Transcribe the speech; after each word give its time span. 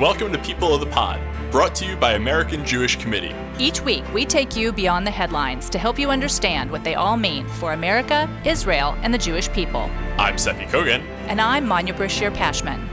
and 0.00 0.06
welcome 0.06 0.32
to 0.32 0.38
People 0.38 0.72
of 0.72 0.80
the 0.80 0.86
Pod, 0.86 1.20
brought 1.50 1.74
to 1.74 1.84
you 1.84 1.94
by 1.94 2.14
American 2.14 2.64
Jewish 2.64 2.96
Committee. 2.96 3.34
Each 3.58 3.82
week, 3.82 4.02
we 4.14 4.24
take 4.24 4.56
you 4.56 4.72
beyond 4.72 5.06
the 5.06 5.10
headlines 5.10 5.68
to 5.68 5.78
help 5.78 5.98
you 5.98 6.08
understand 6.08 6.70
what 6.70 6.84
they 6.84 6.94
all 6.94 7.18
mean 7.18 7.46
for 7.46 7.74
America, 7.74 8.26
Israel, 8.46 8.96
and 9.02 9.12
the 9.12 9.18
Jewish 9.18 9.50
people. 9.52 9.90
I'm 10.16 10.36
Seffi 10.36 10.66
Kogan. 10.70 11.02
And 11.28 11.38
I'm 11.38 11.68
Manya 11.68 11.92
Brashear 11.92 12.30
Pashman. 12.30 12.88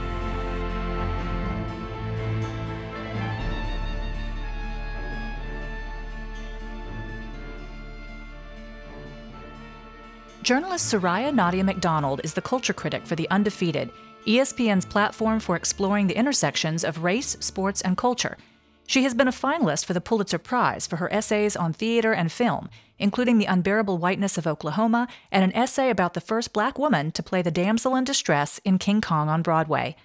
Journalist 10.41 10.93
Soraya 10.93 11.33
Nadia 11.33 11.63
McDonald 11.63 12.19
is 12.25 12.33
the 12.33 12.41
culture 12.41 12.73
critic 12.73 13.05
for 13.05 13.15
The 13.15 13.29
Undefeated, 13.29 13.91
ESPN's 14.27 14.85
platform 14.85 15.39
for 15.39 15.55
exploring 15.55 16.07
the 16.07 16.17
intersections 16.17 16.83
of 16.83 17.03
race, 17.03 17.37
sports, 17.39 17.81
and 17.81 17.97
culture. 17.97 18.37
She 18.85 19.03
has 19.03 19.13
been 19.13 19.27
a 19.27 19.31
finalist 19.31 19.85
for 19.85 19.93
the 19.93 20.01
Pulitzer 20.01 20.37
Prize 20.37 20.85
for 20.85 20.97
her 20.97 21.11
essays 21.13 21.55
on 21.55 21.73
theater 21.73 22.13
and 22.13 22.31
film, 22.31 22.69
including 22.99 23.37
The 23.37 23.45
Unbearable 23.45 23.97
Whiteness 23.97 24.37
of 24.37 24.45
Oklahoma 24.45 25.07
and 25.31 25.43
an 25.43 25.55
essay 25.55 25.89
about 25.89 26.13
the 26.13 26.21
first 26.21 26.53
black 26.53 26.77
woman 26.77 27.11
to 27.11 27.23
play 27.23 27.41
the 27.41 27.51
damsel 27.51 27.95
in 27.95 28.03
distress 28.03 28.59
in 28.65 28.77
King 28.79 29.01
Kong 29.01 29.29
on 29.29 29.41
Broadway. 29.41 29.95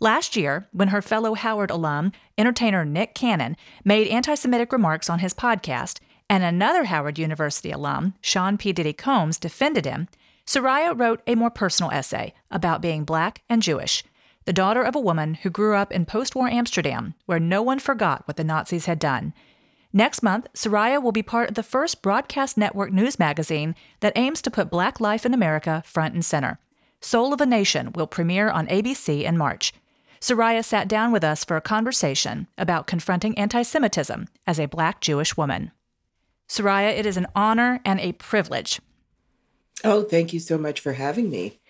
Last 0.00 0.36
year, 0.36 0.68
when 0.72 0.88
her 0.88 1.00
fellow 1.00 1.34
Howard 1.34 1.70
alum, 1.70 2.12
entertainer 2.36 2.84
Nick 2.84 3.14
Cannon, 3.14 3.56
made 3.84 4.08
anti 4.08 4.34
Semitic 4.34 4.72
remarks 4.72 5.08
on 5.08 5.20
his 5.20 5.32
podcast, 5.32 6.00
and 6.28 6.42
another 6.42 6.84
Howard 6.84 7.18
University 7.18 7.70
alum, 7.70 8.14
Sean 8.20 8.58
P. 8.58 8.72
Diddy 8.72 8.92
Combs, 8.92 9.38
defended 9.38 9.84
him, 9.84 10.08
Soraya 10.52 10.92
wrote 10.94 11.22
a 11.26 11.34
more 11.34 11.48
personal 11.48 11.90
essay 11.92 12.34
about 12.50 12.82
being 12.82 13.04
black 13.04 13.40
and 13.48 13.62
Jewish, 13.62 14.04
the 14.44 14.52
daughter 14.52 14.82
of 14.82 14.94
a 14.94 15.00
woman 15.00 15.32
who 15.32 15.48
grew 15.48 15.76
up 15.76 15.90
in 15.90 16.04
post 16.04 16.34
war 16.34 16.46
Amsterdam, 16.46 17.14
where 17.24 17.40
no 17.40 17.62
one 17.62 17.78
forgot 17.78 18.28
what 18.28 18.36
the 18.36 18.44
Nazis 18.44 18.84
had 18.84 18.98
done. 18.98 19.32
Next 19.94 20.22
month, 20.22 20.48
Soraya 20.52 21.02
will 21.02 21.10
be 21.10 21.22
part 21.22 21.48
of 21.48 21.54
the 21.54 21.62
first 21.62 22.02
broadcast 22.02 22.58
network 22.58 22.92
news 22.92 23.18
magazine 23.18 23.74
that 24.00 24.12
aims 24.14 24.42
to 24.42 24.50
put 24.50 24.68
black 24.68 25.00
life 25.00 25.24
in 25.24 25.32
America 25.32 25.82
front 25.86 26.12
and 26.12 26.22
center. 26.22 26.58
Soul 27.00 27.32
of 27.32 27.40
a 27.40 27.46
Nation 27.46 27.90
will 27.94 28.06
premiere 28.06 28.50
on 28.50 28.66
ABC 28.66 29.22
in 29.22 29.38
March. 29.38 29.72
Soraya 30.20 30.62
sat 30.62 30.86
down 30.86 31.12
with 31.12 31.24
us 31.24 31.46
for 31.46 31.56
a 31.56 31.62
conversation 31.62 32.46
about 32.58 32.86
confronting 32.86 33.38
anti 33.38 33.62
Semitism 33.62 34.28
as 34.46 34.60
a 34.60 34.66
black 34.66 35.00
Jewish 35.00 35.34
woman. 35.34 35.70
Soraya, 36.46 36.90
it 36.90 37.06
is 37.06 37.16
an 37.16 37.28
honor 37.34 37.80
and 37.86 37.98
a 38.00 38.12
privilege. 38.12 38.82
Oh, 39.84 40.02
thank 40.02 40.32
you 40.32 40.40
so 40.40 40.58
much 40.58 40.80
for 40.80 40.94
having 40.94 41.30
me. 41.30 41.60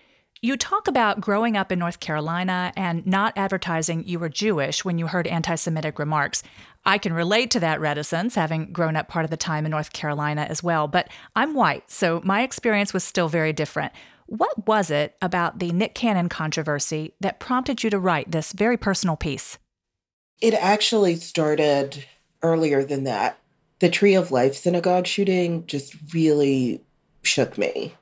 You 0.44 0.56
talk 0.56 0.88
about 0.88 1.20
growing 1.20 1.56
up 1.56 1.70
in 1.70 1.78
North 1.78 2.00
Carolina 2.00 2.72
and 2.76 3.06
not 3.06 3.32
advertising 3.36 4.02
you 4.06 4.18
were 4.18 4.28
Jewish 4.28 4.84
when 4.84 4.98
you 4.98 5.06
heard 5.06 5.28
anti 5.28 5.54
Semitic 5.54 6.00
remarks. 6.00 6.42
I 6.84 6.98
can 6.98 7.12
relate 7.12 7.52
to 7.52 7.60
that 7.60 7.80
reticence, 7.80 8.34
having 8.34 8.72
grown 8.72 8.96
up 8.96 9.06
part 9.06 9.24
of 9.24 9.30
the 9.30 9.36
time 9.36 9.64
in 9.64 9.70
North 9.70 9.92
Carolina 9.92 10.42
as 10.50 10.60
well, 10.60 10.88
but 10.88 11.08
I'm 11.36 11.54
white, 11.54 11.88
so 11.92 12.20
my 12.24 12.42
experience 12.42 12.92
was 12.92 13.04
still 13.04 13.28
very 13.28 13.52
different. 13.52 13.92
What 14.26 14.66
was 14.66 14.90
it 14.90 15.14
about 15.22 15.60
the 15.60 15.70
Nick 15.70 15.94
Cannon 15.94 16.28
controversy 16.28 17.14
that 17.20 17.38
prompted 17.38 17.84
you 17.84 17.90
to 17.90 18.00
write 18.00 18.32
this 18.32 18.52
very 18.52 18.76
personal 18.76 19.16
piece? 19.16 19.58
It 20.40 20.54
actually 20.54 21.14
started 21.16 22.04
earlier 22.42 22.82
than 22.82 23.04
that 23.04 23.38
the 23.82 23.90
Tree 23.90 24.14
of 24.14 24.30
Life 24.30 24.54
synagogue 24.54 25.08
shooting 25.08 25.66
just 25.66 25.96
really 26.14 26.80
shook 27.22 27.58
me. 27.58 27.94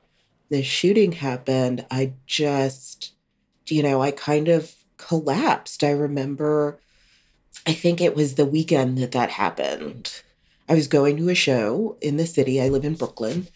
The 0.51 0.61
shooting 0.61 1.13
happened. 1.13 1.85
I 1.89 2.13
just, 2.27 3.13
you 3.67 3.81
know, 3.81 4.01
I 4.01 4.11
kind 4.11 4.49
of 4.49 4.75
collapsed. 4.97 5.83
I 5.83 5.91
remember, 5.91 6.77
I 7.65 7.71
think 7.71 8.01
it 8.01 8.15
was 8.15 8.35
the 8.35 8.45
weekend 8.45 8.97
that 8.97 9.13
that 9.13 9.31
happened. 9.31 10.21
I 10.67 10.75
was 10.75 10.87
going 10.87 11.17
to 11.17 11.29
a 11.29 11.35
show 11.35 11.97
in 12.01 12.17
the 12.17 12.27
city. 12.27 12.61
I 12.61 12.67
live 12.67 12.85
in 12.85 12.95
Brooklyn, 12.95 13.47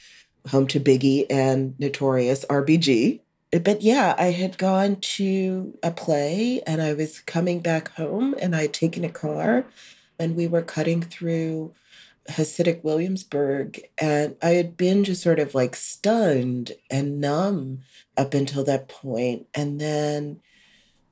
home 0.49 0.67
to 0.67 0.79
Biggie 0.79 1.25
and 1.29 1.77
Notorious 1.79 2.45
RBG. 2.45 3.19
But 3.51 3.81
yeah, 3.81 4.15
I 4.17 4.31
had 4.31 4.57
gone 4.57 4.95
to 4.95 5.77
a 5.83 5.91
play 5.91 6.61
and 6.65 6.81
I 6.81 6.93
was 6.93 7.19
coming 7.19 7.59
back 7.59 7.89
home 7.95 8.35
and 8.41 8.55
I 8.55 8.63
had 8.63 8.73
taken 8.73 9.03
a 9.03 9.09
car 9.09 9.65
and 10.17 10.35
we 10.35 10.47
were 10.47 10.61
cutting 10.61 11.01
through 11.01 11.73
Hasidic 12.29 12.83
Williamsburg, 12.83 13.81
and 13.97 14.35
I 14.41 14.49
had 14.49 14.75
been 14.77 15.03
just 15.03 15.21
sort 15.21 15.39
of 15.39 15.53
like 15.53 15.75
stunned 15.75 16.71
and 16.89 17.21
numb 17.21 17.81
up 18.17 18.33
until 18.33 18.63
that 18.65 18.87
point. 18.87 19.47
And 19.53 19.79
then 19.79 20.41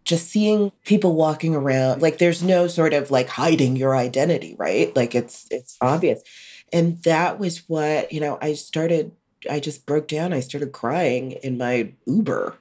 just 0.03 0.28
seeing 0.28 0.72
people 0.84 1.16
walking 1.16 1.56
around, 1.56 2.02
like 2.02 2.18
there's 2.18 2.41
no 2.41 2.68
sort 2.68 2.94
of 2.94 3.12
like 3.12 3.29
hiding 3.29 3.75
your 3.75 3.96
identity, 3.96 4.56
right? 4.57 4.96
Like 4.96 5.13
it's 5.13 5.47
it's 5.52 5.78
obvious. 5.81 6.23
And 6.72 7.02
that 7.03 7.40
was 7.40 7.69
what, 7.69 8.12
you 8.12 8.19
know, 8.19 8.40
I 8.41 8.53
started, 8.53 9.12
I 9.50 9.59
just 9.59 9.85
broke 9.85 10.07
down. 10.07 10.34
I 10.34 10.40
started 10.40 10.72
crying 10.72 11.34
in 11.34 11.57
my 11.57 11.94
Uber. 12.07 12.57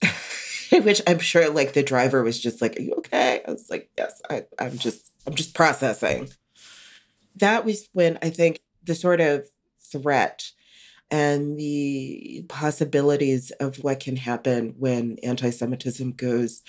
Which 0.72 1.02
I'm 1.06 1.18
sure 1.18 1.50
like 1.50 1.72
the 1.72 1.82
driver 1.82 2.22
was 2.22 2.38
just 2.40 2.62
like, 2.62 2.78
Are 2.78 2.82
you 2.82 2.94
okay? 2.98 3.42
I 3.46 3.50
was 3.50 3.68
like, 3.68 3.90
Yes, 3.98 4.22
I, 4.30 4.44
I'm 4.58 4.78
just, 4.78 5.10
I'm 5.26 5.34
just 5.34 5.54
processing 5.54 6.30
that 7.36 7.64
was 7.64 7.88
when 7.92 8.18
I 8.22 8.30
think 8.30 8.60
the 8.82 8.94
sort 8.94 9.20
of 9.20 9.46
threat 9.80 10.50
and 11.10 11.58
the 11.58 12.44
possibilities 12.48 13.50
of 13.52 13.76
what 13.84 14.00
can 14.00 14.16
happen 14.16 14.74
when 14.78 15.18
anti 15.22 15.50
Semitism 15.50 16.12
goes 16.12 16.62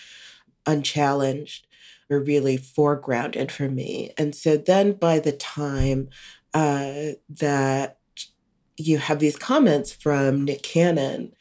unchallenged 0.66 1.68
were 2.10 2.20
really 2.20 2.58
foregrounded 2.58 3.52
for 3.52 3.70
me. 3.70 4.12
And 4.18 4.36
so 4.36 4.58
then 4.58 4.94
by 4.94 5.20
the 5.20 5.32
time 5.32 6.10
uh, 6.54 7.14
that 7.30 7.98
you 8.78 8.98
have 8.98 9.20
these 9.20 9.38
comments 9.38 9.92
from 9.94 10.46
Nick 10.46 10.64
Cannon, 10.64 11.34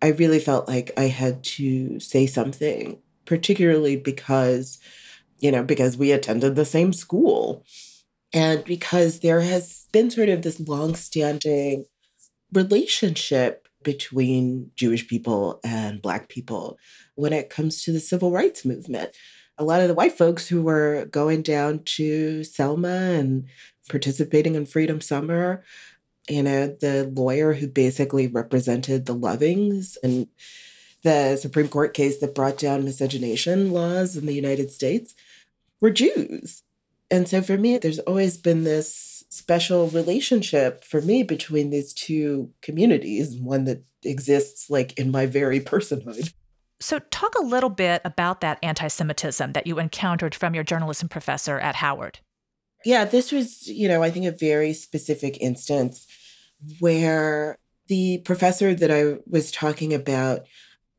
I 0.00 0.08
really 0.08 0.38
felt 0.38 0.68
like 0.68 0.90
I 0.96 1.04
had 1.04 1.42
to 1.44 1.98
say 2.00 2.26
something, 2.26 2.98
particularly 3.24 3.96
because, 3.96 4.78
you 5.38 5.50
know, 5.50 5.62
because 5.62 5.96
we 5.96 6.12
attended 6.12 6.56
the 6.56 6.64
same 6.64 6.92
school. 6.92 7.64
And 8.32 8.64
because 8.64 9.20
there 9.20 9.40
has 9.40 9.86
been 9.92 10.10
sort 10.10 10.28
of 10.28 10.42
this 10.42 10.60
long-standing 10.60 11.84
relationship 12.52 13.68
between 13.82 14.70
Jewish 14.76 15.06
people 15.06 15.60
and 15.64 16.00
Black 16.00 16.28
people 16.28 16.78
when 17.14 17.32
it 17.32 17.50
comes 17.50 17.82
to 17.82 17.92
the 17.92 18.00
civil 18.00 18.30
rights 18.30 18.64
movement. 18.64 19.10
A 19.58 19.64
lot 19.64 19.80
of 19.80 19.88
the 19.88 19.94
white 19.94 20.12
folks 20.12 20.48
who 20.48 20.62
were 20.62 21.06
going 21.10 21.42
down 21.42 21.80
to 21.84 22.42
Selma 22.44 22.88
and 22.88 23.46
participating 23.88 24.54
in 24.54 24.66
Freedom 24.66 25.00
Summer, 25.00 25.62
you 26.28 26.42
know, 26.42 26.68
the 26.68 27.10
lawyer 27.14 27.54
who 27.54 27.68
basically 27.68 28.26
represented 28.26 29.06
the 29.06 29.14
Lovings 29.14 29.96
and 30.02 30.28
the 31.02 31.36
Supreme 31.36 31.68
Court 31.68 31.94
case 31.94 32.18
that 32.20 32.34
brought 32.34 32.58
down 32.58 32.84
miscegenation 32.84 33.72
laws 33.72 34.16
in 34.16 34.26
the 34.26 34.34
United 34.34 34.70
States 34.70 35.14
were 35.80 35.90
Jews. 35.90 36.62
And 37.12 37.28
so 37.28 37.42
for 37.42 37.58
me, 37.58 37.76
there's 37.76 37.98
always 38.00 38.38
been 38.38 38.64
this 38.64 39.22
special 39.28 39.88
relationship 39.88 40.82
for 40.82 41.02
me 41.02 41.22
between 41.22 41.68
these 41.68 41.92
two 41.92 42.50
communities, 42.62 43.36
one 43.36 43.64
that 43.64 43.84
exists 44.02 44.70
like 44.70 44.98
in 44.98 45.10
my 45.10 45.26
very 45.26 45.60
personhood. 45.60 46.32
So, 46.80 46.98
talk 47.10 47.34
a 47.36 47.42
little 47.42 47.70
bit 47.70 48.00
about 48.04 48.40
that 48.40 48.58
anti 48.62 48.88
Semitism 48.88 49.52
that 49.52 49.66
you 49.66 49.78
encountered 49.78 50.34
from 50.34 50.54
your 50.54 50.64
journalism 50.64 51.08
professor 51.08 51.58
at 51.60 51.76
Howard. 51.76 52.18
Yeah, 52.84 53.04
this 53.04 53.30
was, 53.30 53.68
you 53.68 53.86
know, 53.86 54.02
I 54.02 54.10
think 54.10 54.26
a 54.26 54.32
very 54.32 54.72
specific 54.72 55.36
instance 55.40 56.06
where 56.80 57.58
the 57.88 58.18
professor 58.24 58.74
that 58.74 58.90
I 58.90 59.18
was 59.26 59.52
talking 59.52 59.92
about 59.92 60.46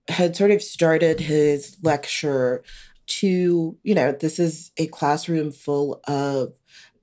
had 0.07 0.35
sort 0.35 0.51
of 0.51 0.61
started 0.61 1.21
his 1.21 1.75
lecture 1.81 2.63
to, 3.05 3.77
you 3.83 3.95
know, 3.95 4.11
this 4.11 4.39
is 4.39 4.71
a 4.77 4.87
classroom 4.87 5.51
full 5.51 6.01
of 6.07 6.59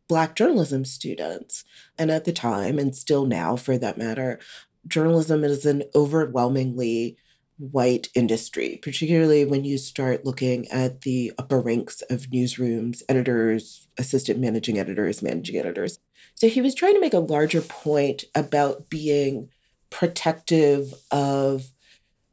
Black 0.09 0.35
journalism 0.35 0.85
students. 0.85 1.65
And 1.97 2.11
at 2.11 2.25
the 2.25 2.33
time, 2.33 2.79
and 2.79 2.97
still 2.97 3.27
now 3.27 3.57
for 3.57 3.79
that 3.79 3.99
matter, 3.99 4.41
journalism 4.87 5.45
is 5.45 5.65
an 5.65 5.85
overwhelmingly 5.95 7.17
white 7.59 8.09
industry, 8.15 8.79
particularly 8.83 9.45
when 9.45 9.65
you 9.65 9.77
start 9.77 10.25
looking 10.25 10.67
at 10.69 11.03
the 11.03 11.31
upper 11.39 11.61
ranks 11.61 12.01
of 12.11 12.23
newsrooms, 12.31 13.03
editors, 13.09 13.87
assistant 13.99 14.41
managing 14.41 14.79
editors, 14.79 15.23
managing 15.23 15.57
editors. 15.57 15.99
So 16.35 16.49
he 16.49 16.63
was 16.63 16.75
trying 16.75 16.95
to 16.95 17.01
make 17.01 17.13
a 17.13 17.19
larger 17.19 17.61
point 17.61 18.25
about 18.35 18.89
being 18.89 19.51
protective 19.91 20.95
of 21.11 21.71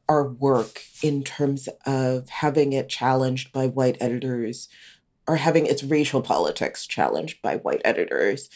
our 0.08 0.28
work 0.28 0.82
in 1.02 1.22
terms 1.22 1.68
of 1.86 2.28
having 2.28 2.72
it 2.72 2.88
challenged 2.88 3.52
by 3.52 3.66
white 3.66 3.96
editors 4.00 4.68
or 5.26 5.36
having 5.36 5.66
its 5.66 5.84
racial 5.84 6.22
politics 6.22 6.86
challenged 6.86 7.42
by 7.42 7.56
white 7.56 7.82
editors, 7.84 8.48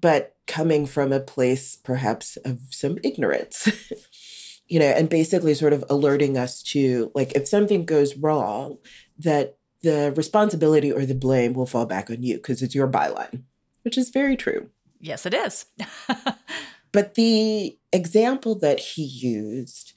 but 0.00 0.36
coming 0.46 0.86
from 0.86 1.12
a 1.12 1.20
place 1.20 1.76
perhaps 1.76 2.36
of 2.38 2.60
some 2.70 2.98
ignorance. 3.02 3.68
you 4.68 4.78
know, 4.78 4.86
and 4.86 5.08
basically 5.08 5.54
sort 5.54 5.72
of 5.72 5.84
alerting 5.90 6.38
us 6.38 6.62
to 6.62 7.10
like 7.14 7.32
if 7.32 7.46
something 7.46 7.84
goes 7.84 8.16
wrong, 8.16 8.78
that 9.18 9.58
the 9.82 10.12
responsibility 10.16 10.90
or 10.90 11.04
the 11.04 11.14
blame 11.14 11.52
will 11.52 11.66
fall 11.66 11.86
back 11.86 12.10
on 12.10 12.22
you 12.22 12.36
because 12.36 12.62
it's 12.62 12.74
your 12.74 12.88
byline, 12.88 13.42
which 13.82 13.98
is 13.98 14.10
very 14.10 14.36
true. 14.36 14.70
Yes, 15.00 15.26
it 15.26 15.34
is. 15.34 15.66
but 16.92 17.14
the 17.14 17.78
example 17.92 18.54
that 18.60 18.80
he 18.80 19.02
used 19.02 19.92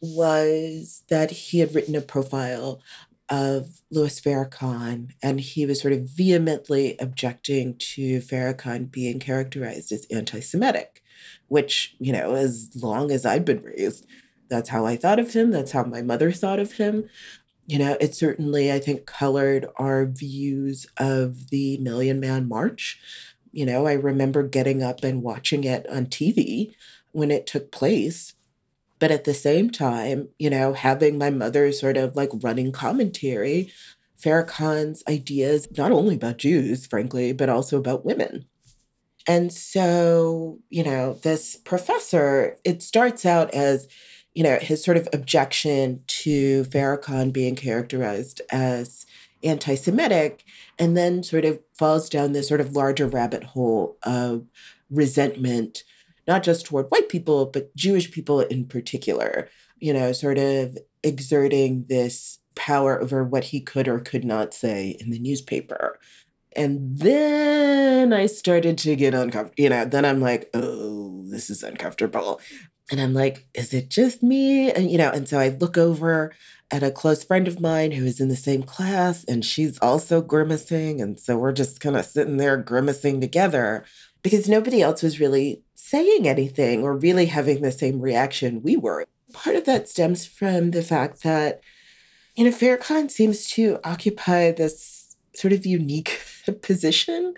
was 0.00 1.02
that 1.08 1.30
he 1.30 1.58
had 1.58 1.74
written 1.74 1.94
a 1.94 2.00
profile 2.00 2.80
of 3.28 3.80
Louis 3.90 4.20
Farrakhan, 4.20 5.12
and 5.22 5.40
he 5.40 5.64
was 5.64 5.80
sort 5.80 5.92
of 5.92 6.08
vehemently 6.08 6.96
objecting 6.98 7.76
to 7.78 8.20
Farrakhan 8.20 8.90
being 8.90 9.20
characterized 9.20 9.92
as 9.92 10.06
anti 10.10 10.40
Semitic, 10.40 11.02
which, 11.48 11.94
you 12.00 12.12
know, 12.12 12.34
as 12.34 12.70
long 12.74 13.12
as 13.12 13.24
I'd 13.24 13.44
been 13.44 13.62
raised, 13.62 14.06
that's 14.48 14.70
how 14.70 14.84
I 14.84 14.96
thought 14.96 15.20
of 15.20 15.32
him. 15.32 15.52
That's 15.52 15.72
how 15.72 15.84
my 15.84 16.02
mother 16.02 16.32
thought 16.32 16.58
of 16.58 16.72
him. 16.72 17.08
You 17.66 17.78
know, 17.78 17.96
it 18.00 18.16
certainly, 18.16 18.72
I 18.72 18.80
think, 18.80 19.06
colored 19.06 19.66
our 19.76 20.06
views 20.06 20.88
of 20.96 21.50
the 21.50 21.78
Million 21.78 22.18
Man 22.18 22.48
March. 22.48 22.98
You 23.52 23.64
know, 23.64 23.86
I 23.86 23.92
remember 23.92 24.42
getting 24.42 24.82
up 24.82 25.04
and 25.04 25.22
watching 25.22 25.62
it 25.62 25.88
on 25.88 26.06
TV 26.06 26.74
when 27.12 27.30
it 27.30 27.46
took 27.46 27.70
place 27.70 28.34
but 29.00 29.10
at 29.10 29.24
the 29.24 29.34
same 29.34 29.70
time, 29.70 30.28
you 30.38 30.50
know, 30.50 30.74
having 30.74 31.18
my 31.18 31.30
mother 31.30 31.72
sort 31.72 31.96
of 31.96 32.14
like 32.14 32.30
running 32.42 32.70
commentary, 32.70 33.72
Farrakhan's 34.22 35.02
ideas, 35.08 35.66
not 35.76 35.90
only 35.90 36.14
about 36.14 36.36
Jews, 36.36 36.86
frankly, 36.86 37.32
but 37.32 37.48
also 37.48 37.78
about 37.78 38.04
women. 38.04 38.44
And 39.26 39.52
so, 39.52 40.58
you 40.68 40.84
know, 40.84 41.14
this 41.22 41.56
professor, 41.56 42.56
it 42.62 42.82
starts 42.82 43.24
out 43.24 43.52
as, 43.54 43.88
you 44.34 44.42
know, 44.42 44.56
his 44.56 44.84
sort 44.84 44.98
of 44.98 45.08
objection 45.12 46.04
to 46.06 46.64
Farrakhan 46.64 47.32
being 47.32 47.56
characterized 47.56 48.42
as 48.50 49.06
anti 49.42 49.74
Semitic, 49.74 50.44
and 50.78 50.94
then 50.96 51.22
sort 51.22 51.46
of 51.46 51.58
falls 51.74 52.10
down 52.10 52.32
this 52.32 52.48
sort 52.48 52.60
of 52.60 52.76
larger 52.76 53.06
rabbit 53.06 53.44
hole 53.44 53.96
of 54.02 54.46
resentment 54.90 55.84
not 56.26 56.42
just 56.42 56.66
toward 56.66 56.86
white 56.88 57.08
people, 57.08 57.46
but 57.46 57.74
Jewish 57.76 58.10
people 58.10 58.40
in 58.40 58.66
particular, 58.66 59.48
you 59.78 59.92
know, 59.92 60.12
sort 60.12 60.38
of 60.38 60.76
exerting 61.02 61.86
this 61.88 62.38
power 62.54 63.00
over 63.00 63.24
what 63.24 63.44
he 63.44 63.60
could 63.60 63.88
or 63.88 64.00
could 64.00 64.24
not 64.24 64.52
say 64.52 64.96
in 65.00 65.10
the 65.10 65.18
newspaper. 65.18 65.98
And 66.56 66.98
then 66.98 68.12
I 68.12 68.26
started 68.26 68.76
to 68.78 68.96
get 68.96 69.14
uncomfortable. 69.14 69.62
You 69.62 69.70
know, 69.70 69.84
then 69.84 70.04
I'm 70.04 70.20
like, 70.20 70.50
oh, 70.52 71.24
this 71.28 71.48
is 71.48 71.62
uncomfortable. 71.62 72.40
And 72.90 73.00
I'm 73.00 73.14
like, 73.14 73.46
is 73.54 73.72
it 73.72 73.88
just 73.88 74.22
me? 74.22 74.70
And, 74.70 74.90
you 74.90 74.98
know, 74.98 75.10
and 75.10 75.28
so 75.28 75.38
I 75.38 75.48
look 75.48 75.78
over 75.78 76.32
at 76.72 76.82
a 76.82 76.90
close 76.90 77.24
friend 77.24 77.46
of 77.46 77.60
mine 77.60 77.92
who 77.92 78.04
is 78.04 78.20
in 78.20 78.28
the 78.28 78.36
same 78.36 78.62
class 78.62 79.24
and 79.24 79.44
she's 79.44 79.78
also 79.78 80.20
grimacing. 80.20 81.00
And 81.00 81.18
so 81.18 81.36
we're 81.36 81.52
just 81.52 81.80
kind 81.80 81.96
of 81.96 82.04
sitting 82.04 82.36
there 82.36 82.56
grimacing 82.56 83.20
together 83.20 83.84
because 84.22 84.48
nobody 84.48 84.82
else 84.82 85.02
was 85.02 85.20
really 85.20 85.62
saying 85.80 86.28
anything 86.28 86.82
or 86.82 86.96
really 86.96 87.26
having 87.26 87.62
the 87.62 87.72
same 87.72 88.00
reaction 88.00 88.62
we 88.62 88.76
were. 88.76 89.06
Part 89.32 89.56
of 89.56 89.64
that 89.64 89.88
stems 89.88 90.26
from 90.26 90.72
the 90.72 90.82
fact 90.82 91.22
that, 91.22 91.60
you 92.36 92.44
know, 92.44 92.50
Farrakhan 92.50 93.10
seems 93.10 93.48
to 93.50 93.78
occupy 93.82 94.52
this 94.52 95.16
sort 95.34 95.52
of 95.52 95.64
unique 95.64 96.20
position 96.62 97.34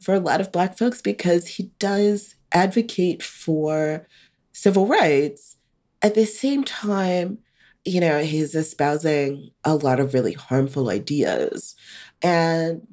for 0.00 0.14
a 0.14 0.20
lot 0.20 0.40
of 0.40 0.52
Black 0.52 0.76
folks 0.76 1.00
because 1.00 1.46
he 1.46 1.70
does 1.78 2.34
advocate 2.52 3.22
for 3.22 4.08
civil 4.52 4.86
rights. 4.86 5.56
At 6.02 6.14
the 6.14 6.26
same 6.26 6.64
time, 6.64 7.38
you 7.84 8.00
know, 8.00 8.22
he's 8.22 8.54
espousing 8.54 9.50
a 9.62 9.76
lot 9.76 10.00
of 10.00 10.14
really 10.14 10.32
harmful 10.32 10.90
ideas. 10.90 11.76
And, 12.22 12.86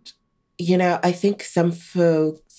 you 0.58 0.78
know, 0.78 1.00
I 1.02 1.12
think 1.12 1.44
some 1.44 1.72
folks 1.72 2.51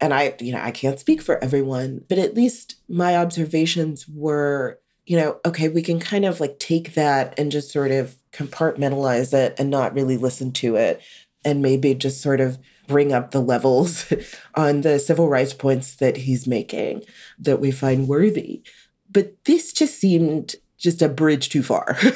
and 0.00 0.14
I, 0.14 0.34
you 0.40 0.52
know, 0.52 0.60
I 0.60 0.70
can't 0.70 0.98
speak 0.98 1.20
for 1.20 1.42
everyone, 1.42 2.04
but 2.08 2.18
at 2.18 2.34
least 2.34 2.76
my 2.88 3.16
observations 3.16 4.06
were, 4.08 4.80
you 5.06 5.16
know, 5.16 5.40
okay, 5.44 5.68
we 5.68 5.82
can 5.82 6.00
kind 6.00 6.24
of 6.24 6.40
like 6.40 6.58
take 6.58 6.94
that 6.94 7.38
and 7.38 7.52
just 7.52 7.70
sort 7.70 7.90
of 7.90 8.16
compartmentalize 8.32 9.34
it 9.34 9.54
and 9.58 9.70
not 9.70 9.94
really 9.94 10.16
listen 10.16 10.52
to 10.52 10.76
it 10.76 11.02
and 11.44 11.62
maybe 11.62 11.94
just 11.94 12.20
sort 12.20 12.40
of 12.40 12.58
bring 12.86 13.12
up 13.12 13.30
the 13.30 13.40
levels 13.40 14.12
on 14.54 14.80
the 14.80 14.98
civil 14.98 15.28
rights 15.28 15.54
points 15.54 15.94
that 15.96 16.18
he's 16.18 16.46
making 16.46 17.04
that 17.38 17.60
we 17.60 17.70
find 17.70 18.08
worthy. 18.08 18.62
But 19.10 19.44
this 19.44 19.72
just 19.72 19.98
seemed 19.98 20.56
just 20.78 21.02
a 21.02 21.08
bridge 21.08 21.48
too 21.48 21.62
far. 21.62 21.96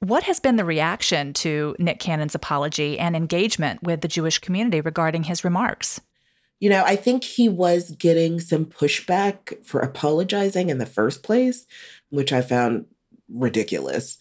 What 0.00 0.22
has 0.22 0.38
been 0.38 0.54
the 0.54 0.64
reaction 0.64 1.32
to 1.34 1.74
Nick 1.80 1.98
Cannon's 1.98 2.36
apology 2.36 3.00
and 3.00 3.16
engagement 3.16 3.82
with 3.82 4.00
the 4.00 4.06
Jewish 4.06 4.38
community 4.38 4.80
regarding 4.80 5.24
his 5.24 5.42
remarks? 5.42 6.00
You 6.60 6.70
know, 6.70 6.82
I 6.84 6.96
think 6.96 7.24
he 7.24 7.48
was 7.48 7.92
getting 7.92 8.40
some 8.40 8.66
pushback 8.66 9.64
for 9.64 9.80
apologizing 9.80 10.70
in 10.70 10.78
the 10.78 10.86
first 10.86 11.22
place, 11.22 11.66
which 12.10 12.32
I 12.32 12.42
found 12.42 12.86
ridiculous. 13.28 14.18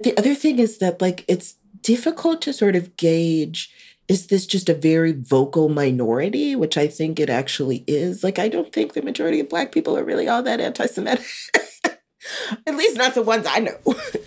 The 0.00 0.16
other 0.16 0.34
thing 0.34 0.58
is 0.58 0.78
that, 0.78 1.00
like, 1.00 1.24
it's 1.28 1.56
difficult 1.82 2.40
to 2.42 2.52
sort 2.52 2.76
of 2.76 2.96
gauge 2.96 3.70
is 4.08 4.26
this 4.26 4.46
just 4.46 4.68
a 4.68 4.74
very 4.74 5.12
vocal 5.12 5.68
minority, 5.68 6.54
which 6.54 6.76
I 6.76 6.88
think 6.88 7.18
it 7.18 7.30
actually 7.30 7.84
is? 7.86 8.22
Like, 8.22 8.38
I 8.38 8.48
don't 8.48 8.72
think 8.72 8.92
the 8.92 9.02
majority 9.02 9.40
of 9.40 9.48
Black 9.48 9.72
people 9.72 9.96
are 9.96 10.04
really 10.04 10.28
all 10.28 10.42
that 10.42 10.60
anti 10.60 10.86
Semitic. 10.86 11.24
At 12.66 12.76
least 12.76 12.96
not 12.96 13.14
the 13.14 13.22
ones 13.22 13.46
I 13.48 13.60
know. 13.60 13.76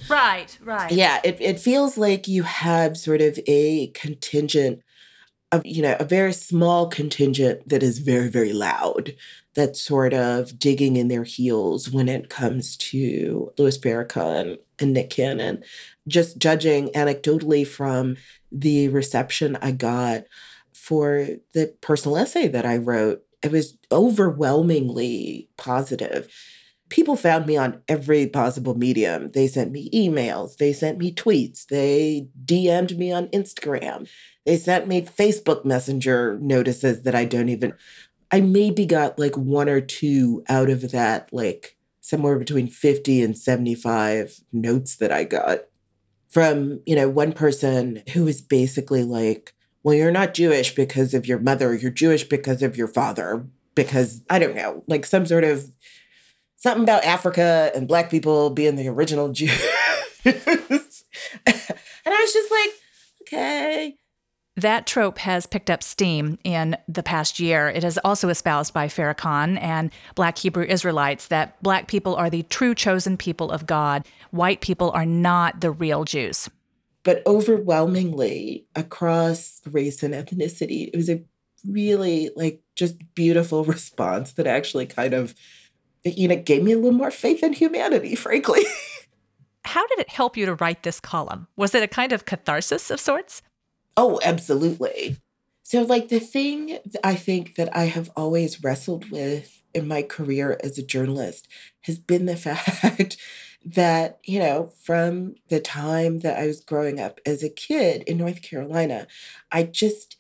Right, 0.10 0.58
right. 0.64 0.92
Yeah, 0.92 1.20
it, 1.24 1.38
it 1.42 1.60
feels 1.60 1.98
like 1.98 2.28
you 2.28 2.44
have 2.44 2.96
sort 2.96 3.22
of 3.22 3.40
a 3.48 3.88
contingent 3.88 4.82
a, 5.52 5.62
you 5.64 5.82
know, 5.82 5.96
a 6.00 6.04
very 6.06 6.34
small 6.34 6.88
contingent 6.88 7.70
that 7.70 7.84
is 7.84 8.00
very, 8.00 8.28
very 8.28 8.54
loud, 8.54 9.16
that's 9.56 9.82
sort 9.82 10.14
of 10.14 10.60
digging 10.60 10.98
in 10.98 11.08
their 11.08 11.24
heels 11.24 11.90
when 11.90 12.10
it 12.10 12.30
comes 12.30 12.76
to 12.78 13.52
Louis 13.58 13.78
Farrakhan 13.78 14.58
and 14.80 14.94
Nick 14.94 15.10
Cannon. 15.10 15.64
Just 16.08 16.38
judging 16.38 16.90
anecdotally 16.90 17.66
from 17.66 18.18
the 18.52 18.90
reception 18.90 19.58
I 19.62 19.72
got 19.72 20.26
for 20.74 21.28
the 21.54 21.74
personal 21.82 22.18
essay 22.18 22.48
that 22.50 22.66
I 22.66 22.78
wrote, 22.78 23.24
it 23.42 23.52
was 23.52 23.78
overwhelmingly 23.92 25.50
positive. 25.58 26.28
People 26.90 27.18
found 27.18 27.46
me 27.46 27.58
on 27.58 27.82
every 27.90 28.28
possible 28.28 28.74
medium. 28.74 29.30
They 29.30 29.48
sent 29.48 29.72
me 29.72 29.90
emails, 29.92 30.58
they 30.58 30.72
sent 30.72 30.98
me 30.98 31.14
tweets, 31.14 31.66
they 31.66 32.28
DM'd 32.46 32.98
me 32.98 33.12
on 33.12 33.28
Instagram 33.28 34.08
they 34.48 34.56
sent 34.56 34.88
me 34.88 35.02
Facebook 35.02 35.66
Messenger 35.66 36.40
notices 36.40 37.02
that 37.02 37.14
I 37.14 37.26
don't 37.26 37.50
even, 37.50 37.74
I 38.32 38.40
maybe 38.40 38.86
got 38.86 39.20
like 39.20 39.36
one 39.36 39.68
or 39.68 39.82
two 39.82 40.42
out 40.48 40.70
of 40.70 40.92
that, 40.92 41.28
like 41.34 41.76
somewhere 42.00 42.40
between 42.40 42.68
50 42.68 43.22
and 43.22 43.38
75 43.38 44.40
notes 44.54 44.96
that 44.96 45.12
I 45.12 45.26
got 45.26 45.64
from, 46.30 46.80
you 46.86 46.96
know, 46.96 47.10
one 47.10 47.34
person 47.34 48.04
who 48.14 48.24
was 48.24 48.40
basically 48.40 49.04
like, 49.04 49.54
well, 49.84 49.94
you're 49.94 50.12
not 50.12 50.34
Jewish 50.34 50.74
because 50.74 51.14
of 51.14 51.28
your 51.28 51.40
mother, 51.40 51.76
you're 51.76 51.92
Jewish 51.92 52.24
because 52.24 52.64
of 52.64 52.78
your 52.78 52.88
father, 52.88 53.46
because 53.76 54.22
I 54.30 54.40
don't 54.40 54.56
know, 54.56 54.82
like 54.88 55.06
some 55.06 55.26
sort 55.26 55.44
of 55.44 55.70
something 56.56 56.84
about 56.84 57.04
Africa 57.04 57.70
and 57.76 57.86
Black 57.86 58.10
people 58.10 58.50
being 58.50 58.78
the 58.78 58.88
original 58.88 59.30
Jews. 59.34 59.52
and 60.24 60.36
I 61.46 62.22
was 62.22 62.34
just 62.34 62.50
like, 62.50 62.70
okay. 63.24 63.98
That 64.58 64.88
trope 64.88 65.20
has 65.20 65.46
picked 65.46 65.70
up 65.70 65.84
steam 65.84 66.40
in 66.44 66.76
the 66.88 67.04
past 67.04 67.40
year. 67.40 67.70
It 67.70 67.84
is 67.84 68.00
also 68.04 68.30
espoused 68.30 68.74
by 68.74 68.88
Farrakhan 68.88 69.62
and 69.62 69.92
Black 70.16 70.40
Hebrew 70.40 70.66
Israelites 70.66 71.28
that 71.28 71.62
Black 71.62 71.88
people 71.88 72.16
are 72.16 72.32
the 72.32 72.42
true 72.42 72.74
chosen 72.74 73.18
people 73.18 73.52
of 73.52 73.68
God. 73.68 74.08
White 74.32 74.62
people 74.62 74.90
are 74.92 75.06
not 75.06 75.62
the 75.62 75.70
real 75.70 76.06
Jews. 76.06 76.50
But 77.04 77.22
overwhelmingly, 77.28 78.66
across 78.76 79.62
race 79.70 80.02
and 80.02 80.16
ethnicity, 80.16 80.90
it 80.92 80.98
was 80.98 81.08
a 81.08 81.24
really 81.70 82.32
like 82.36 82.64
just 82.76 82.96
beautiful 83.14 83.64
response 83.64 84.34
that 84.34 84.48
actually 84.48 84.88
kind 84.88 85.14
of, 85.14 85.36
you 86.04 86.28
know, 86.28 86.36
gave 86.36 86.64
me 86.64 86.72
a 86.72 86.78
little 86.78 86.92
more 86.94 87.12
faith 87.12 87.44
in 87.44 87.54
humanity, 87.54 88.16
frankly. 88.16 88.64
How 89.66 89.86
did 89.86 90.00
it 90.00 90.10
help 90.10 90.36
you 90.36 90.48
to 90.48 90.56
write 90.56 90.82
this 90.82 91.00
column? 91.00 91.48
Was 91.56 91.76
it 91.76 91.84
a 91.84 91.88
kind 91.88 92.12
of 92.12 92.26
catharsis 92.26 92.90
of 92.90 93.00
sorts? 93.00 93.44
Oh, 93.98 94.20
absolutely. 94.24 95.18
So, 95.64 95.82
like, 95.84 96.10
the 96.10 96.20
thing 96.20 96.80
I 97.04 97.16
think 97.16 97.56
that 97.56 97.76
I 97.76 97.86
have 97.86 98.10
always 98.16 98.64
wrestled 98.64 99.10
with 99.12 99.64
in 99.74 99.88
my 99.88 100.02
career 100.02 100.58
as 100.64 100.78
a 100.78 100.84
journalist 100.84 101.48
has 101.82 102.00
been 102.00 102.26
the 102.26 102.38
fact 102.38 103.18
that, 103.66 104.20
you 104.24 104.40
know, 104.40 104.72
from 104.82 105.36
the 105.50 105.60
time 105.60 106.20
that 106.20 106.40
I 106.40 106.48
was 106.48 106.62
growing 106.62 107.00
up 107.02 107.20
as 107.26 107.44
a 107.44 107.50
kid 107.50 108.04
in 108.04 108.18
North 108.18 108.42
Carolina, 108.42 109.08
I 109.52 109.64
just 109.64 110.16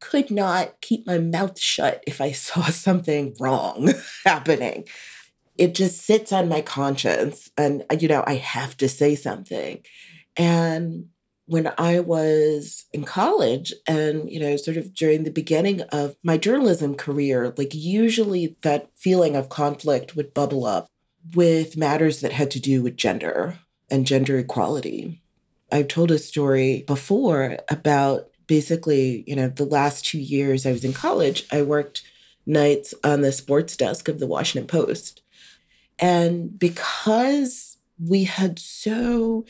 could 0.00 0.30
not 0.30 0.80
keep 0.80 1.06
my 1.06 1.18
mouth 1.18 1.58
shut 1.58 2.02
if 2.06 2.20
I 2.20 2.32
saw 2.32 2.64
something 2.66 3.34
wrong 3.40 3.92
happening. 4.24 4.84
It 5.58 5.74
just 5.74 6.02
sits 6.02 6.32
on 6.32 6.48
my 6.48 6.62
conscience, 6.62 7.50
and, 7.58 7.84
you 8.00 8.08
know, 8.08 8.24
I 8.26 8.36
have 8.36 8.76
to 8.78 8.88
say 8.88 9.14
something. 9.14 9.84
And 10.36 11.08
when 11.52 11.70
I 11.76 12.00
was 12.00 12.86
in 12.94 13.04
college 13.04 13.74
and, 13.86 14.32
you 14.32 14.40
know, 14.40 14.56
sort 14.56 14.78
of 14.78 14.94
during 14.94 15.24
the 15.24 15.30
beginning 15.30 15.82
of 15.92 16.16
my 16.22 16.38
journalism 16.38 16.94
career, 16.94 17.52
like 17.58 17.74
usually 17.74 18.56
that 18.62 18.88
feeling 18.96 19.36
of 19.36 19.50
conflict 19.50 20.16
would 20.16 20.32
bubble 20.32 20.64
up 20.64 20.88
with 21.34 21.76
matters 21.76 22.22
that 22.22 22.32
had 22.32 22.50
to 22.52 22.58
do 22.58 22.82
with 22.82 22.96
gender 22.96 23.58
and 23.90 24.06
gender 24.06 24.38
equality. 24.38 25.20
I've 25.70 25.88
told 25.88 26.10
a 26.10 26.16
story 26.16 26.84
before 26.86 27.58
about 27.68 28.30
basically, 28.46 29.22
you 29.26 29.36
know, 29.36 29.48
the 29.48 29.66
last 29.66 30.06
two 30.06 30.20
years 30.20 30.64
I 30.64 30.72
was 30.72 30.86
in 30.86 30.94
college, 30.94 31.44
I 31.52 31.60
worked 31.60 32.02
nights 32.46 32.94
on 33.04 33.20
the 33.20 33.30
sports 33.30 33.76
desk 33.76 34.08
of 34.08 34.20
the 34.20 34.26
Washington 34.26 34.66
Post. 34.66 35.20
And 35.98 36.58
because 36.58 37.76
we 38.02 38.24
had 38.24 38.58
so 38.58 39.44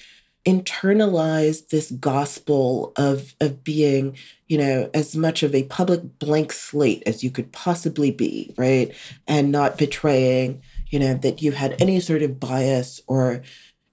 internalized 0.45 1.69
this 1.69 1.93
gospel 1.93 2.93
of 2.97 3.35
of 3.41 3.63
being 3.63 4.17
you 4.49 4.59
know 4.59 4.91
as 4.93 5.15
much 5.15 5.43
of 5.43 5.55
a 5.55 5.63
public 5.65 6.19
blank 6.19 6.53
slate 6.53 7.03
as 7.07 7.23
you 7.23 7.31
could 7.31 7.53
possibly 7.53 8.11
be 8.11 8.53
right? 8.57 8.93
And 9.29 9.53
not 9.53 9.79
betraying 9.79 10.63
you 10.89 10.99
know 10.99 11.15
that 11.15 11.43
you 11.43 11.53
had 11.53 11.81
any 11.81 12.01
sort 12.01 12.23
of 12.23 12.41
bias 12.41 13.01
or 13.07 13.43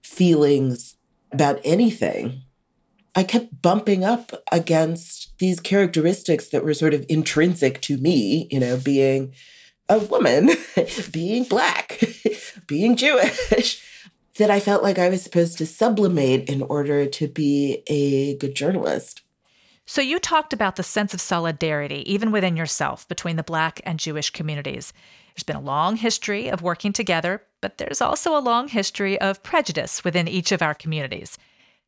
feelings 0.02 0.96
about 1.32 1.60
anything. 1.64 2.42
I 3.14 3.24
kept 3.24 3.62
bumping 3.62 4.04
up 4.04 4.32
against 4.52 5.36
these 5.38 5.60
characteristics 5.60 6.48
that 6.48 6.64
were 6.64 6.74
sort 6.74 6.94
of 6.94 7.06
intrinsic 7.08 7.80
to 7.82 7.96
me 7.96 8.48
you 8.50 8.58
know 8.58 8.76
being 8.76 9.34
a 9.88 9.98
woman 9.98 10.50
being 11.12 11.44
black 11.44 12.00
being 12.66 12.96
jewish 12.96 13.84
that 14.38 14.50
I 14.50 14.60
felt 14.60 14.82
like 14.82 14.98
I 14.98 15.08
was 15.08 15.22
supposed 15.22 15.58
to 15.58 15.66
sublimate 15.66 16.48
in 16.48 16.62
order 16.62 17.06
to 17.06 17.28
be 17.28 17.82
a 17.86 18.36
good 18.36 18.54
journalist. 18.54 19.22
So, 19.86 20.00
you 20.00 20.20
talked 20.20 20.52
about 20.52 20.76
the 20.76 20.84
sense 20.84 21.14
of 21.14 21.20
solidarity, 21.20 22.04
even 22.10 22.30
within 22.30 22.56
yourself, 22.56 23.08
between 23.08 23.34
the 23.34 23.42
Black 23.42 23.80
and 23.84 23.98
Jewish 23.98 24.30
communities. 24.30 24.92
There's 25.34 25.42
been 25.42 25.56
a 25.56 25.60
long 25.60 25.96
history 25.96 26.48
of 26.48 26.62
working 26.62 26.92
together, 26.92 27.42
but 27.60 27.78
there's 27.78 28.00
also 28.00 28.36
a 28.36 28.40
long 28.40 28.68
history 28.68 29.20
of 29.20 29.42
prejudice 29.42 30.04
within 30.04 30.28
each 30.28 30.52
of 30.52 30.62
our 30.62 30.74
communities. 30.74 31.38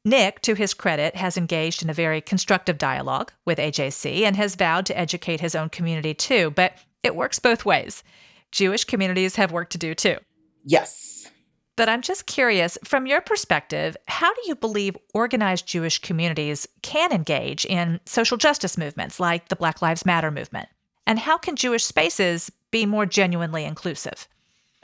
Nick, 0.04 0.42
to 0.42 0.54
his 0.54 0.74
credit, 0.74 1.14
has 1.14 1.36
engaged 1.36 1.82
in 1.82 1.90
a 1.90 1.94
very 1.94 2.20
constructive 2.20 2.76
dialogue 2.76 3.32
with 3.44 3.58
AJC 3.58 4.22
and 4.22 4.34
has 4.34 4.56
vowed 4.56 4.84
to 4.86 4.98
educate 4.98 5.40
his 5.40 5.54
own 5.54 5.68
community 5.68 6.12
too, 6.12 6.50
but 6.50 6.76
it 7.04 7.14
works 7.14 7.38
both 7.38 7.64
ways. 7.64 8.02
Jewish 8.50 8.84
communities 8.84 9.36
have 9.36 9.52
work 9.52 9.70
to 9.70 9.78
do 9.78 9.94
too. 9.94 10.16
Yes. 10.64 11.30
But 11.76 11.88
I'm 11.88 12.02
just 12.02 12.26
curious, 12.26 12.76
from 12.84 13.06
your 13.06 13.22
perspective, 13.22 13.96
how 14.06 14.32
do 14.34 14.40
you 14.46 14.54
believe 14.54 14.96
organized 15.14 15.66
Jewish 15.66 16.00
communities 16.00 16.68
can 16.82 17.12
engage 17.12 17.64
in 17.64 17.98
social 18.04 18.36
justice 18.36 18.76
movements 18.76 19.18
like 19.18 19.48
the 19.48 19.56
Black 19.56 19.80
Lives 19.80 20.04
Matter 20.04 20.30
movement? 20.30 20.68
And 21.06 21.18
how 21.18 21.38
can 21.38 21.56
Jewish 21.56 21.84
spaces 21.84 22.52
be 22.70 22.84
more 22.84 23.06
genuinely 23.06 23.64
inclusive? 23.64 24.28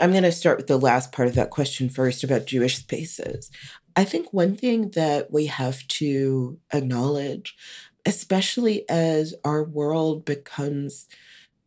I'm 0.00 0.12
going 0.12 0.23
to 0.23 0.33
start 0.33 0.57
with 0.57 0.66
the 0.66 0.78
last 0.78 1.12
part 1.12 1.28
of 1.28 1.35
that 1.35 1.50
question 1.50 1.90
first 1.90 2.25
about 2.25 2.47
Jewish 2.47 2.78
spaces. 2.78 3.50
I 3.95 4.04
think 4.04 4.33
one 4.33 4.57
thing 4.57 4.90
that 4.90 5.30
we 5.30 5.47
have 5.47 5.87
to 5.88 6.59
acknowledge, 6.73 7.57
especially 8.07 8.88
as 8.88 9.35
our 9.45 9.62
world 9.62 10.25
becomes 10.25 11.09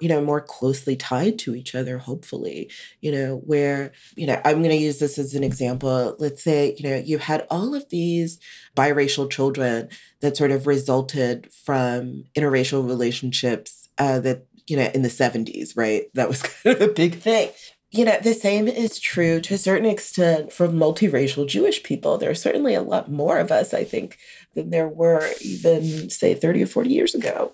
you 0.01 0.09
know, 0.09 0.19
more 0.19 0.41
closely 0.41 0.95
tied 0.95 1.37
to 1.39 1.55
each 1.55 1.75
other, 1.75 1.99
hopefully, 1.99 2.69
you 3.01 3.11
know, 3.11 3.37
where, 3.45 3.91
you 4.15 4.25
know, 4.25 4.41
I'm 4.43 4.57
going 4.57 4.71
to 4.71 4.75
use 4.75 4.97
this 4.97 5.19
as 5.19 5.35
an 5.35 5.43
example. 5.43 6.15
Let's 6.17 6.43
say, 6.43 6.75
you 6.77 6.89
know, 6.89 6.95
you 6.97 7.19
had 7.19 7.45
all 7.51 7.75
of 7.75 7.87
these 7.89 8.39
biracial 8.75 9.29
children 9.29 9.89
that 10.21 10.35
sort 10.35 10.49
of 10.49 10.65
resulted 10.65 11.53
from 11.53 12.25
interracial 12.35 12.85
relationships 12.85 13.89
uh, 13.99 14.19
that, 14.21 14.47
you 14.65 14.75
know, 14.75 14.89
in 14.95 15.03
the 15.03 15.09
70s, 15.09 15.77
right? 15.77 16.05
That 16.15 16.27
was 16.27 16.41
kind 16.63 16.75
of 16.75 16.81
a 16.81 16.91
big 16.91 17.19
thing. 17.19 17.51
You 17.91 18.05
know, 18.05 18.17
the 18.23 18.33
same 18.33 18.67
is 18.67 18.99
true 18.99 19.39
to 19.41 19.53
a 19.53 19.57
certain 19.57 19.87
extent 19.87 20.51
for 20.51 20.67
multiracial 20.67 21.47
Jewish 21.47 21.83
people. 21.83 22.17
There 22.17 22.29
are 22.31 22.35
certainly 22.35 22.73
a 22.73 22.81
lot 22.81 23.11
more 23.11 23.37
of 23.37 23.51
us, 23.51 23.73
I 23.73 23.83
think, 23.83 24.17
than 24.55 24.71
there 24.71 24.87
were 24.87 25.29
even, 25.41 26.09
say, 26.09 26.33
30 26.33 26.63
or 26.63 26.67
40 26.67 26.89
years 26.89 27.13
ago 27.13 27.53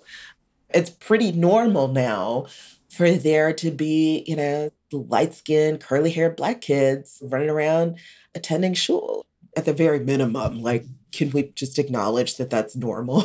it's 0.74 0.90
pretty 0.90 1.32
normal 1.32 1.88
now 1.88 2.46
for 2.90 3.10
there 3.10 3.52
to 3.54 3.70
be, 3.70 4.24
you 4.26 4.36
know, 4.36 4.70
light 4.92 5.34
skinned, 5.34 5.80
curly 5.80 6.10
haired 6.10 6.36
black 6.36 6.60
kids 6.60 7.22
running 7.24 7.50
around 7.50 7.98
attending 8.34 8.74
shul. 8.74 9.26
At 9.56 9.64
the 9.64 9.72
very 9.72 9.98
minimum, 9.98 10.62
like, 10.62 10.84
can 11.10 11.30
we 11.30 11.52
just 11.54 11.78
acknowledge 11.78 12.36
that 12.36 12.50
that's 12.50 12.76
normal? 12.76 13.24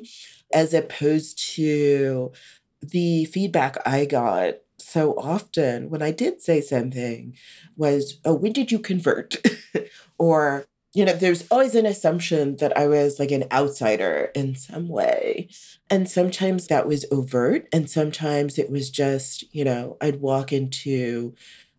As 0.52 0.74
opposed 0.74 1.38
to 1.54 2.32
the 2.80 3.26
feedback 3.26 3.76
I 3.86 4.04
got 4.04 4.54
so 4.78 5.14
often 5.18 5.90
when 5.90 6.02
I 6.02 6.10
did 6.10 6.40
say 6.40 6.60
something 6.60 7.36
was, 7.76 8.18
oh, 8.24 8.34
when 8.34 8.52
did 8.52 8.72
you 8.72 8.78
convert? 8.78 9.36
or 10.18 10.66
you 10.98 11.04
know, 11.04 11.12
there's 11.12 11.46
always 11.48 11.76
an 11.76 11.86
assumption 11.86 12.56
that 12.56 12.76
I 12.76 12.88
was 12.88 13.20
like 13.20 13.30
an 13.30 13.44
outsider 13.52 14.32
in 14.34 14.56
some 14.56 14.88
way. 14.88 15.48
And 15.88 16.10
sometimes 16.10 16.66
that 16.66 16.88
was 16.88 17.06
overt, 17.12 17.68
and 17.72 17.88
sometimes 17.88 18.58
it 18.58 18.68
was 18.68 18.90
just, 18.90 19.44
you 19.54 19.62
know, 19.62 19.96
I'd 20.00 20.20
walk 20.20 20.52
into 20.52 21.36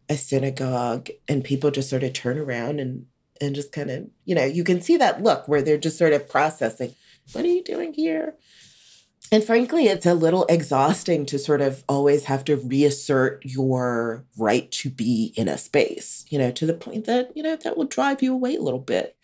a 0.07 0.15
synagogue 0.15 1.09
and 1.27 1.43
people 1.43 1.69
just 1.69 1.89
sort 1.89 2.03
of 2.03 2.13
turn 2.13 2.37
around 2.37 2.79
and 2.79 3.07
and 3.41 3.55
just 3.55 3.73
kind 3.73 3.91
of, 3.91 4.07
you 4.23 4.35
know, 4.35 4.45
you 4.45 4.63
can 4.63 4.81
see 4.81 4.95
that 4.95 5.21
look 5.21 5.49
where 5.49 5.61
they're 5.61 5.77
just 5.77 5.97
sort 5.97 6.13
of 6.13 6.29
processing, 6.29 6.95
what 7.33 7.43
are 7.43 7.49
you 7.49 7.63
doing 7.63 7.93
here? 7.93 8.35
And 9.31 9.43
frankly, 9.43 9.85
it's 9.85 10.07
a 10.07 10.15
little 10.15 10.45
exhausting 10.49 11.25
to 11.27 11.37
sort 11.37 11.61
of 11.61 11.83
always 11.87 12.25
have 12.25 12.43
to 12.45 12.55
reassert 12.55 13.45
your 13.45 14.25
right 14.37 14.71
to 14.71 14.89
be 14.89 15.33
in 15.35 15.47
a 15.47 15.57
space, 15.57 16.25
you 16.29 16.39
know, 16.39 16.51
to 16.51 16.65
the 16.65 16.73
point 16.73 17.05
that, 17.05 17.35
you 17.35 17.43
know, 17.43 17.55
that 17.55 17.77
will 17.77 17.85
drive 17.85 18.23
you 18.23 18.33
away 18.33 18.55
a 18.55 18.61
little 18.61 18.79
bit. 18.79 19.15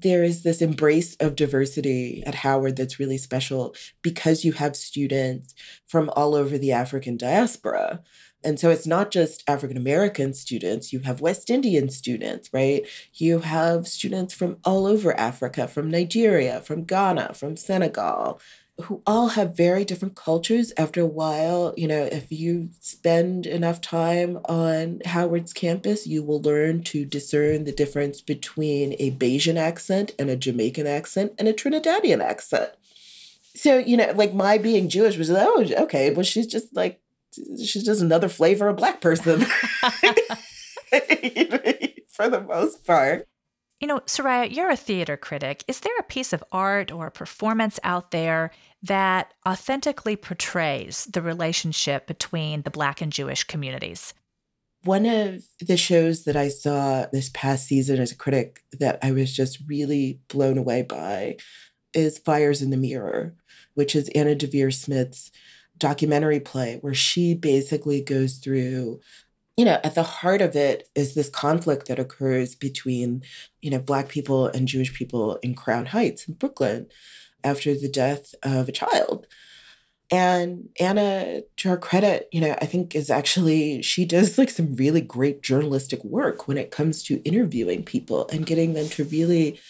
There 0.00 0.22
is 0.22 0.42
this 0.42 0.60
embrace 0.60 1.16
of 1.16 1.34
diversity 1.34 2.22
at 2.26 2.36
Howard 2.36 2.76
that's 2.76 3.00
really 3.00 3.16
special 3.16 3.74
because 4.02 4.44
you 4.44 4.52
have 4.52 4.76
students 4.76 5.54
from 5.86 6.10
all 6.14 6.34
over 6.34 6.58
the 6.58 6.72
African 6.72 7.16
diaspora. 7.16 8.02
And 8.44 8.60
so 8.60 8.70
it's 8.70 8.86
not 8.86 9.10
just 9.10 9.42
African 9.48 9.76
American 9.76 10.34
students, 10.34 10.92
you 10.92 11.00
have 11.00 11.20
West 11.20 11.50
Indian 11.50 11.88
students, 11.88 12.50
right? 12.52 12.86
You 13.14 13.40
have 13.40 13.88
students 13.88 14.34
from 14.34 14.58
all 14.62 14.86
over 14.86 15.18
Africa, 15.18 15.66
from 15.66 15.90
Nigeria, 15.90 16.60
from 16.60 16.84
Ghana, 16.84 17.34
from 17.34 17.56
Senegal, 17.56 18.40
who 18.82 19.02
all 19.06 19.28
have 19.28 19.56
very 19.56 19.84
different 19.84 20.14
cultures 20.14 20.72
after 20.76 21.00
a 21.00 21.06
while 21.06 21.74
you 21.76 21.88
know 21.88 22.04
if 22.04 22.30
you 22.30 22.70
spend 22.80 23.46
enough 23.46 23.80
time 23.80 24.38
on 24.44 25.00
howard's 25.04 25.52
campus 25.52 26.06
you 26.06 26.22
will 26.22 26.40
learn 26.40 26.82
to 26.82 27.04
discern 27.04 27.64
the 27.64 27.72
difference 27.72 28.20
between 28.20 28.94
a 28.98 29.10
Bajan 29.10 29.56
accent 29.56 30.14
and 30.18 30.30
a 30.30 30.36
jamaican 30.36 30.86
accent 30.86 31.32
and 31.38 31.48
a 31.48 31.52
trinidadian 31.52 32.22
accent. 32.22 32.70
So 33.54 33.78
you 33.78 33.96
know 33.96 34.12
like 34.14 34.32
my 34.34 34.58
being 34.58 34.88
jewish 34.88 35.16
was 35.16 35.30
oh 35.30 35.66
okay 35.78 36.10
well 36.12 36.24
she's 36.24 36.46
just 36.46 36.74
like 36.74 37.00
she's 37.34 37.84
just 37.84 38.00
another 38.00 38.28
flavor 38.28 38.68
of 38.68 38.76
black 38.76 39.00
person. 39.00 39.40
For 42.10 42.28
the 42.28 42.40
most 42.40 42.84
part. 42.86 43.26
You 43.80 43.86
know, 43.86 44.00
Soraya, 44.00 44.52
you're 44.52 44.70
a 44.70 44.76
theater 44.76 45.16
critic. 45.16 45.62
Is 45.68 45.80
there 45.80 45.96
a 46.00 46.02
piece 46.02 46.32
of 46.32 46.42
art 46.50 46.90
or 46.90 47.06
a 47.06 47.12
performance 47.12 47.78
out 47.84 48.10
there 48.10 48.50
that 48.82 49.34
authentically 49.46 50.16
portrays 50.16 51.06
the 51.06 51.22
relationship 51.22 52.06
between 52.06 52.62
the 52.62 52.70
Black 52.70 53.00
and 53.00 53.12
Jewish 53.12 53.44
communities? 53.44 54.14
One 54.84 55.06
of 55.06 55.42
the 55.60 55.76
shows 55.76 56.24
that 56.24 56.36
I 56.36 56.48
saw 56.48 57.06
this 57.12 57.30
past 57.34 57.66
season 57.66 57.98
as 57.98 58.12
a 58.12 58.16
critic 58.16 58.62
that 58.72 58.98
I 59.02 59.10
was 59.10 59.34
just 59.34 59.58
really 59.66 60.20
blown 60.28 60.56
away 60.56 60.82
by 60.82 61.36
is 61.92 62.18
Fires 62.18 62.62
in 62.62 62.70
the 62.70 62.76
Mirror, 62.76 63.34
which 63.74 63.96
is 63.96 64.08
Anna 64.10 64.36
Deavere 64.36 64.72
Smith's 64.72 65.32
documentary 65.76 66.40
play, 66.40 66.78
where 66.80 66.94
she 66.94 67.34
basically 67.34 68.00
goes 68.00 68.36
through 68.38 69.00
you 69.58 69.64
know, 69.64 69.80
at 69.82 69.96
the 69.96 70.04
heart 70.04 70.40
of 70.40 70.54
it 70.54 70.88
is 70.94 71.14
this 71.14 71.28
conflict 71.28 71.88
that 71.88 71.98
occurs 71.98 72.54
between, 72.54 73.24
you 73.60 73.72
know, 73.72 73.80
Black 73.80 74.08
people 74.08 74.46
and 74.46 74.68
Jewish 74.68 74.94
people 74.94 75.34
in 75.42 75.56
Crown 75.56 75.86
Heights 75.86 76.28
in 76.28 76.34
Brooklyn 76.34 76.86
after 77.44 77.74
the 77.74 77.88
death 77.88 78.34
of 78.42 78.68
a 78.68 78.72
child. 78.72 79.26
And 80.10 80.70
Anna, 80.80 81.42
to 81.58 81.68
her 81.68 81.76
credit, 81.76 82.28
you 82.32 82.40
know, 82.40 82.56
I 82.62 82.64
think 82.64 82.94
is 82.94 83.10
actually, 83.10 83.82
she 83.82 84.06
does 84.06 84.38
like 84.38 84.48
some 84.48 84.74
really 84.74 85.02
great 85.02 85.42
journalistic 85.42 86.02
work 86.02 86.48
when 86.48 86.56
it 86.56 86.70
comes 86.70 87.02
to 87.04 87.22
interviewing 87.24 87.82
people 87.84 88.26
and 88.28 88.46
getting 88.46 88.72
them 88.72 88.88
to 88.90 89.04
really, 89.04 89.60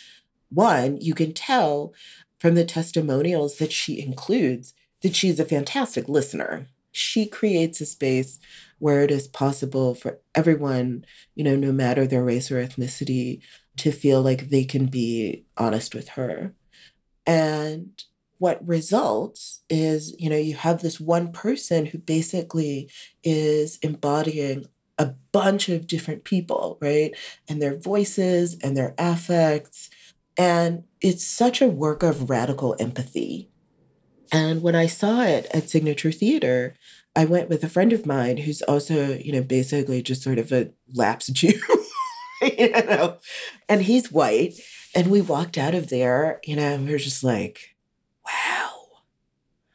one, 0.50 1.00
you 1.00 1.14
can 1.14 1.32
tell 1.32 1.92
from 2.38 2.54
the 2.54 2.64
testimonials 2.64 3.58
that 3.58 3.72
she 3.72 4.00
includes 4.00 4.74
that 5.02 5.16
she's 5.16 5.40
a 5.40 5.44
fantastic 5.44 6.08
listener. 6.08 6.68
She 6.92 7.26
creates 7.26 7.80
a 7.80 7.86
space 7.86 8.38
where 8.78 9.02
it 9.02 9.10
is 9.10 9.26
possible 9.26 9.94
for 9.94 10.20
everyone, 10.36 11.04
you 11.34 11.42
know, 11.42 11.56
no 11.56 11.72
matter 11.72 12.06
their 12.06 12.24
race 12.24 12.50
or 12.50 12.64
ethnicity, 12.64 13.40
to 13.76 13.90
feel 13.90 14.22
like 14.22 14.50
they 14.50 14.64
can 14.64 14.86
be 14.86 15.44
honest 15.56 15.94
with 15.94 16.10
her. 16.10 16.54
And 17.28 18.02
what 18.38 18.66
results 18.66 19.60
is, 19.68 20.16
you 20.18 20.30
know, 20.30 20.36
you 20.36 20.54
have 20.54 20.80
this 20.80 20.98
one 20.98 21.30
person 21.30 21.86
who 21.86 21.98
basically 21.98 22.90
is 23.22 23.78
embodying 23.82 24.64
a 24.96 25.14
bunch 25.30 25.68
of 25.68 25.86
different 25.86 26.24
people, 26.24 26.78
right? 26.80 27.14
And 27.48 27.60
their 27.60 27.78
voices 27.78 28.56
and 28.62 28.76
their 28.76 28.94
affects. 28.96 29.90
And 30.36 30.84
it's 31.00 31.24
such 31.24 31.60
a 31.60 31.68
work 31.68 32.02
of 32.02 32.30
radical 32.30 32.74
empathy. 32.80 33.50
And 34.32 34.62
when 34.62 34.74
I 34.74 34.86
saw 34.86 35.22
it 35.22 35.46
at 35.52 35.68
Signature 35.68 36.12
Theater, 36.12 36.74
I 37.14 37.24
went 37.24 37.48
with 37.48 37.62
a 37.64 37.68
friend 37.68 37.92
of 37.92 38.06
mine 38.06 38.38
who's 38.38 38.62
also, 38.62 39.14
you 39.14 39.32
know, 39.32 39.42
basically 39.42 40.02
just 40.02 40.22
sort 40.22 40.38
of 40.38 40.52
a 40.52 40.70
lapsed 40.94 41.32
Jew, 41.34 41.60
you 42.58 42.70
know, 42.70 43.18
and 43.68 43.82
he's 43.82 44.12
white. 44.12 44.54
And 44.94 45.10
we 45.10 45.20
walked 45.20 45.58
out 45.58 45.74
of 45.74 45.90
there, 45.90 46.40
you 46.44 46.56
know, 46.56 46.76
we 46.76 46.92
were 46.92 46.98
just 46.98 47.22
like, 47.22 47.76
wow. 48.24 48.74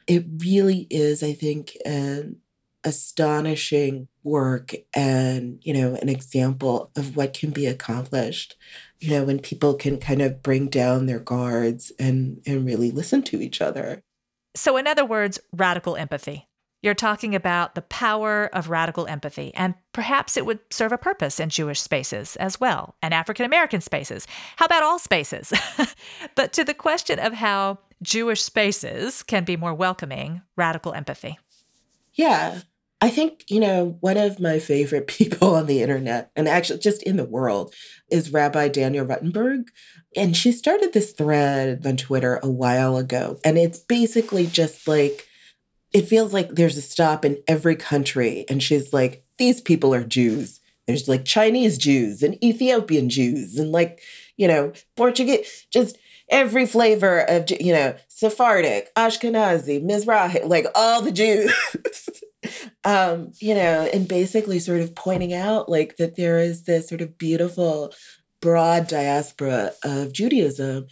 It 0.06 0.24
really 0.38 0.86
is, 0.90 1.22
I 1.22 1.32
think, 1.32 1.76
an 1.86 2.36
astonishing 2.82 4.08
work 4.22 4.74
and, 4.94 5.58
you 5.62 5.72
know, 5.72 5.94
an 5.94 6.08
example 6.08 6.90
of 6.96 7.16
what 7.16 7.32
can 7.32 7.50
be 7.50 7.66
accomplished, 7.66 8.56
you 9.00 9.10
know, 9.10 9.24
when 9.24 9.38
people 9.38 9.74
can 9.74 9.98
kind 9.98 10.20
of 10.20 10.42
bring 10.42 10.68
down 10.68 11.06
their 11.06 11.20
guards 11.20 11.92
and 11.98 12.42
and 12.46 12.66
really 12.66 12.90
listen 12.90 13.22
to 13.22 13.40
each 13.40 13.60
other. 13.60 14.02
So 14.54 14.76
in 14.76 14.86
other 14.86 15.04
words, 15.04 15.40
radical 15.52 15.96
empathy. 15.96 16.48
You're 16.84 16.92
talking 16.92 17.34
about 17.34 17.74
the 17.74 17.80
power 17.80 18.50
of 18.52 18.68
radical 18.68 19.06
empathy, 19.06 19.54
and 19.54 19.72
perhaps 19.94 20.36
it 20.36 20.44
would 20.44 20.58
serve 20.68 20.92
a 20.92 20.98
purpose 20.98 21.40
in 21.40 21.48
Jewish 21.48 21.80
spaces 21.80 22.36
as 22.36 22.60
well, 22.60 22.94
and 23.00 23.14
African 23.14 23.46
American 23.46 23.80
spaces. 23.80 24.26
How 24.56 24.66
about 24.66 24.82
all 24.82 24.98
spaces? 24.98 25.50
but 26.34 26.52
to 26.52 26.62
the 26.62 26.74
question 26.74 27.18
of 27.18 27.32
how 27.32 27.78
Jewish 28.02 28.42
spaces 28.42 29.22
can 29.22 29.44
be 29.44 29.56
more 29.56 29.72
welcoming, 29.72 30.42
radical 30.56 30.92
empathy. 30.92 31.38
Yeah. 32.12 32.60
I 33.00 33.08
think, 33.08 33.44
you 33.48 33.60
know, 33.60 33.96
one 34.00 34.18
of 34.18 34.38
my 34.38 34.58
favorite 34.58 35.06
people 35.06 35.54
on 35.54 35.64
the 35.64 35.80
internet, 35.80 36.32
and 36.36 36.46
actually 36.46 36.80
just 36.80 37.02
in 37.04 37.16
the 37.16 37.24
world, 37.24 37.72
is 38.10 38.30
Rabbi 38.30 38.68
Danya 38.68 39.08
Ruttenberg. 39.08 39.68
And 40.14 40.36
she 40.36 40.52
started 40.52 40.92
this 40.92 41.12
thread 41.12 41.86
on 41.86 41.96
Twitter 41.96 42.40
a 42.42 42.50
while 42.50 42.98
ago. 42.98 43.38
And 43.42 43.56
it's 43.56 43.78
basically 43.78 44.46
just 44.46 44.86
like, 44.86 45.26
it 45.94 46.08
feels 46.08 46.34
like 46.34 46.50
there's 46.50 46.76
a 46.76 46.82
stop 46.82 47.24
in 47.24 47.38
every 47.46 47.76
country. 47.76 48.44
And 48.50 48.62
she's 48.62 48.92
like, 48.92 49.24
these 49.38 49.60
people 49.60 49.94
are 49.94 50.02
Jews. 50.02 50.60
There's 50.86 51.08
like 51.08 51.24
Chinese 51.24 51.78
Jews 51.78 52.22
and 52.22 52.42
Ethiopian 52.44 53.08
Jews 53.08 53.58
and 53.58 53.72
like, 53.72 54.02
you 54.36 54.48
know, 54.48 54.72
Portuguese, 54.96 55.66
just 55.70 55.96
every 56.28 56.66
flavor 56.66 57.20
of, 57.20 57.48
you 57.60 57.72
know, 57.72 57.94
Sephardic, 58.08 58.92
Ashkenazi, 58.96 59.82
Mizrahi, 59.82 60.46
like 60.46 60.66
all 60.74 61.00
the 61.00 61.12
Jews. 61.12 61.54
um, 62.84 63.32
you 63.38 63.54
know, 63.54 63.88
and 63.92 64.08
basically 64.08 64.58
sort 64.58 64.80
of 64.80 64.96
pointing 64.96 65.32
out 65.32 65.68
like 65.68 65.96
that 65.96 66.16
there 66.16 66.38
is 66.40 66.64
this 66.64 66.88
sort 66.88 67.02
of 67.02 67.16
beautiful, 67.16 67.94
broad 68.40 68.88
diaspora 68.88 69.72
of 69.84 70.12
Judaism 70.12 70.88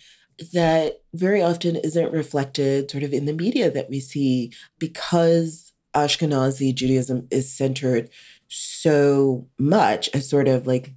that 0.51 1.01
very 1.15 1.43
often 1.43 1.77
isn't 1.77 2.13
reflected 2.13 2.91
sort 2.91 3.03
of 3.03 3.13
in 3.13 3.27
the 3.27 3.33
media 3.33 3.71
that 3.71 3.89
we 3.89 4.01
see 4.01 4.53
because 4.79 5.73
Ashkenazi 5.95 6.75
Judaism 6.75 7.29
is 7.31 7.55
centered 7.55 8.11
so 8.49 9.47
much 9.59 10.11
as 10.15 10.29
sort 10.29 10.49
of 10.49 10.67
like 10.67 10.93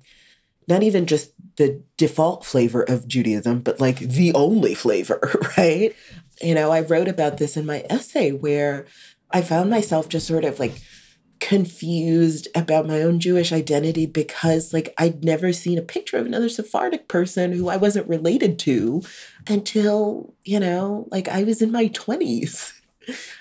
not 0.67 0.83
even 0.83 1.05
just 1.05 1.31
the 1.57 1.83
default 1.97 2.45
flavor 2.45 2.83
of 2.83 3.07
Judaism, 3.07 3.59
but 3.59 3.79
like 3.79 3.99
the 3.99 4.33
only 4.33 4.73
flavor, 4.73 5.19
right? 5.57 5.95
You 6.41 6.55
know, 6.55 6.71
I 6.71 6.81
wrote 6.81 7.07
about 7.07 7.37
this 7.37 7.55
in 7.55 7.65
my 7.65 7.85
essay 7.89 8.31
where 8.31 8.85
I 9.31 9.41
found 9.41 9.69
myself 9.69 10.09
just 10.09 10.27
sort 10.27 10.43
of 10.43 10.59
like 10.59 10.81
confused 11.39 12.47
about 12.55 12.87
my 12.87 13.01
own 13.01 13.19
Jewish 13.19 13.51
identity 13.51 14.05
because 14.05 14.73
like 14.73 14.93
I'd 14.97 15.23
never 15.23 15.51
seen 15.53 15.77
a 15.77 15.83
picture 15.83 16.17
of 16.17 16.25
another 16.25 16.49
Sephardic 16.49 17.07
person 17.07 17.51
who 17.51 17.69
I 17.69 17.77
wasn't 17.77 18.07
related 18.07 18.57
to 18.59 19.03
until, 19.47 20.33
you 20.43 20.59
know, 20.59 21.07
like 21.11 21.27
I 21.27 21.43
was 21.43 21.61
in 21.61 21.71
my 21.71 21.89
20s. 21.89 22.73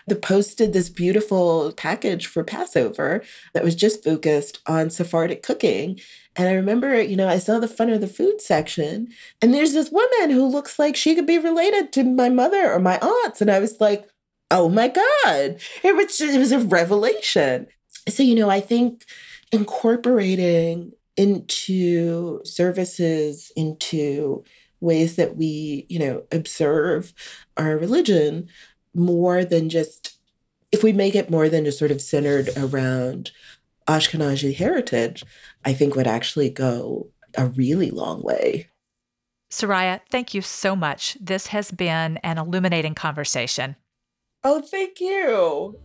The 0.06 0.16
Post 0.16 0.58
did 0.58 0.74
this 0.74 0.90
beautiful 0.90 1.72
package 1.74 2.26
for 2.26 2.44
Passover 2.44 3.22
that 3.54 3.64
was 3.64 3.74
just 3.74 4.04
focused 4.04 4.60
on 4.66 4.90
Sephardic 4.90 5.42
cooking. 5.42 5.98
And 6.36 6.46
I 6.48 6.52
remember, 6.52 7.00
you 7.00 7.16
know, 7.16 7.28
I 7.28 7.38
saw 7.38 7.58
the 7.58 7.66
front 7.66 7.92
of 7.92 8.02
the 8.02 8.06
food 8.06 8.42
section, 8.42 9.08
and 9.40 9.54
there's 9.54 9.72
this 9.72 9.90
woman 9.90 10.28
who 10.28 10.44
looks 10.44 10.78
like 10.78 10.96
she 10.96 11.14
could 11.14 11.26
be 11.26 11.38
related 11.38 11.94
to 11.94 12.04
my 12.04 12.28
mother 12.28 12.70
or 12.70 12.78
my 12.78 12.98
aunts. 12.98 13.40
And 13.40 13.50
I 13.50 13.58
was 13.58 13.80
like, 13.80 14.06
oh 14.50 14.68
my 14.68 14.88
God. 14.88 15.58
It 15.82 15.96
was 15.96 16.18
just, 16.18 16.34
it 16.34 16.38
was 16.38 16.52
a 16.52 16.58
revelation. 16.58 17.66
So, 18.08 18.22
you 18.22 18.34
know, 18.34 18.50
I 18.50 18.60
think 18.60 19.04
incorporating 19.52 20.92
into 21.16 22.44
services, 22.44 23.52
into 23.56 24.44
ways 24.80 25.16
that 25.16 25.36
we, 25.36 25.86
you 25.88 25.98
know, 25.98 26.22
observe 26.30 27.12
our 27.56 27.78
religion 27.78 28.48
more 28.94 29.44
than 29.44 29.68
just, 29.68 30.18
if 30.72 30.82
we 30.82 30.92
make 30.92 31.14
it 31.14 31.30
more 31.30 31.48
than 31.48 31.64
just 31.64 31.78
sort 31.78 31.90
of 31.90 32.00
centered 32.00 32.50
around 32.56 33.30
Ashkenazi 33.86 34.54
heritage, 34.54 35.24
I 35.64 35.72
think 35.72 35.94
would 35.94 36.06
actually 36.06 36.50
go 36.50 37.08
a 37.36 37.46
really 37.46 37.90
long 37.90 38.22
way. 38.22 38.68
Soraya, 39.50 40.00
thank 40.10 40.34
you 40.34 40.42
so 40.42 40.74
much. 40.74 41.16
This 41.20 41.46
has 41.48 41.70
been 41.70 42.18
an 42.18 42.38
illuminating 42.38 42.94
conversation. 42.94 43.76
Oh, 44.42 44.60
thank 44.60 45.00
you. 45.00 45.78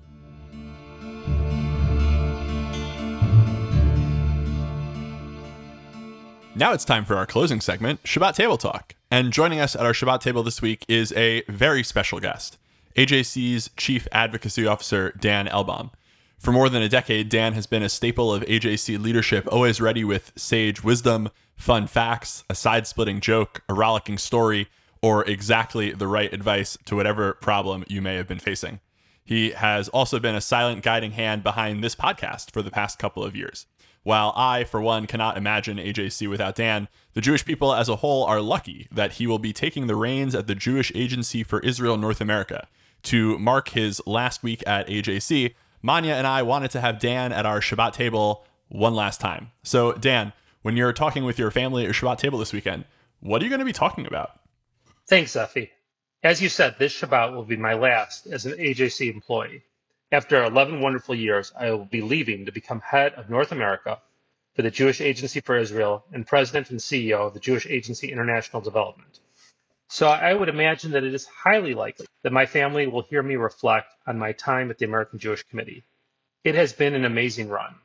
Now 6.60 6.74
it's 6.74 6.84
time 6.84 7.06
for 7.06 7.16
our 7.16 7.26
closing 7.26 7.62
segment, 7.62 8.04
Shabbat 8.04 8.36
Table 8.36 8.58
Talk. 8.58 8.94
And 9.10 9.32
joining 9.32 9.62
us 9.62 9.78
at 9.78 9.86
our 9.86 9.94
Shabbat 9.94 10.20
table 10.20 10.44
this 10.44 10.62
week 10.62 10.84
is 10.90 11.14
a 11.14 11.42
very 11.44 11.84
special 11.84 12.20
guest, 12.20 12.58
AJC's 12.98 13.70
Chief 13.78 14.10
Advocacy 14.12 14.68
Officer, 14.68 15.14
Dan 15.18 15.48
Elbaum. 15.48 15.92
For 16.38 16.52
more 16.52 16.68
than 16.68 16.82
a 16.82 16.90
decade, 16.90 17.30
Dan 17.30 17.54
has 17.54 17.66
been 17.66 17.82
a 17.82 17.88
staple 17.88 18.34
of 18.34 18.44
AJC 18.44 19.02
leadership, 19.02 19.48
always 19.50 19.80
ready 19.80 20.04
with 20.04 20.34
sage 20.36 20.84
wisdom, 20.84 21.30
fun 21.56 21.88
facts, 21.88 22.44
a 22.50 22.56
side 22.56 22.88
splitting 22.88 23.22
joke, 23.22 23.64
a 23.70 23.74
rollicking 23.74 24.18
story, 24.18 24.68
or 25.02 25.24
exactly 25.30 25.94
the 25.94 26.08
right 26.08 26.34
advice 26.34 26.78
to 26.84 26.98
whatever 26.98 27.36
problem 27.36 27.86
you 27.88 28.02
may 28.02 28.16
have 28.16 28.28
been 28.28 28.38
facing. 28.38 28.82
He 29.24 29.52
has 29.52 29.88
also 29.88 30.20
been 30.20 30.36
a 30.36 30.42
silent 30.42 30.84
guiding 30.84 31.12
hand 31.12 31.42
behind 31.42 31.82
this 31.82 31.96
podcast 31.96 32.52
for 32.52 32.62
the 32.62 32.70
past 32.70 33.00
couple 33.00 33.24
of 33.24 33.34
years. 33.34 33.66
While 34.04 34.34
I, 34.36 34.64
for 34.64 34.82
one, 34.82 35.08
cannot 35.08 35.38
imagine 35.38 35.78
AJC 35.78 36.30
without 36.30 36.56
Dan, 36.56 36.88
the 37.14 37.22
Jewish 37.22 37.46
people 37.46 37.74
as 37.74 37.90
a 37.90 37.98
whole 37.98 38.24
are 38.24 38.42
lucky 38.42 38.88
that 38.92 39.14
he 39.14 39.28
will 39.28 39.40
be 39.40 39.54
taking 39.54 39.88
the 39.88 39.96
reins 39.96 40.34
at 40.34 40.48
the 40.48 40.56
Jewish 40.56 40.92
Agency 40.96 41.44
for 41.44 41.60
Israel 41.60 41.98
North 41.98 42.22
America. 42.22 42.68
To 43.04 43.38
mark 43.40 43.70
his 43.70 44.02
last 44.06 44.42
week 44.44 44.64
at 44.66 44.88
AJC, 44.88 45.54
Manya 45.82 46.14
and 46.14 46.28
I 46.28 46.42
wanted 46.44 46.72
to 46.72 46.82
have 46.82 47.00
Dan 47.00 47.32
at 47.32 47.46
our 47.46 47.60
Shabbat 47.60 47.94
table 47.94 48.46
one 48.68 48.94
last 48.94 49.22
time. 49.22 49.52
So, 49.64 49.94
Dan, 49.94 50.34
when 50.62 50.76
you're 50.76 50.94
talking 50.94 51.24
with 51.24 51.40
your 51.40 51.52
family 51.52 51.84
at 51.84 51.86
your 51.86 51.94
Shabbat 51.94 52.18
table 52.18 52.40
this 52.40 52.54
weekend, 52.54 52.86
what 53.20 53.42
are 53.42 53.46
you 53.46 53.50
going 53.50 53.60
to 53.60 53.66
be 53.66 53.74
talking 53.74 54.06
about? 54.06 54.32
Thanks, 55.08 55.36
Effie. 55.36 55.72
As 56.24 56.42
you 56.42 56.50
said, 56.50 56.76
this 56.78 56.94
Shabbat 56.94 57.34
will 57.34 57.46
be 57.46 57.56
my 57.56 57.74
last 57.74 58.28
as 58.28 58.46
an 58.46 58.54
AJC 58.54 59.14
employee. 59.14 59.64
After 60.12 60.44
11 60.44 60.82
wonderful 60.82 61.14
years, 61.14 61.54
I 61.56 61.70
will 61.70 61.86
be 61.86 62.02
leaving 62.02 62.44
to 62.48 62.52
become 62.52 62.82
head 62.82 63.14
of 63.14 63.30
North 63.30 63.52
America 63.52 64.02
for 64.56 64.64
the 64.64 64.72
Jewish 64.72 65.02
Agency 65.02 65.40
for 65.40 65.56
Israel 65.56 66.04
and 66.12 66.26
president 66.26 66.72
and 66.72 66.80
CEO 66.80 67.28
of 67.28 67.36
the 67.36 67.40
Jewish 67.40 67.68
Agency 67.68 68.12
International 68.12 68.60
Development. 68.60 69.20
So 69.88 70.08
I 70.08 70.34
would 70.34 70.50
imagine 70.50 70.90
that 70.94 71.04
it 71.04 71.14
is 71.14 71.28
highly 71.28 71.76
likely 71.76 72.08
that 72.24 72.34
my 72.34 72.48
family 72.48 72.88
will 72.88 73.04
hear 73.04 73.22
me 73.22 73.36
reflect 73.36 73.94
on 74.08 74.18
my 74.18 74.32
time 74.32 74.72
at 74.72 74.80
the 74.80 74.86
American 74.86 75.20
Jewish 75.20 75.44
Committee. 75.44 75.86
It 76.44 76.56
has 76.56 76.74
been 76.74 76.96
an 76.96 77.06
amazing 77.06 77.50
run. 77.50 77.76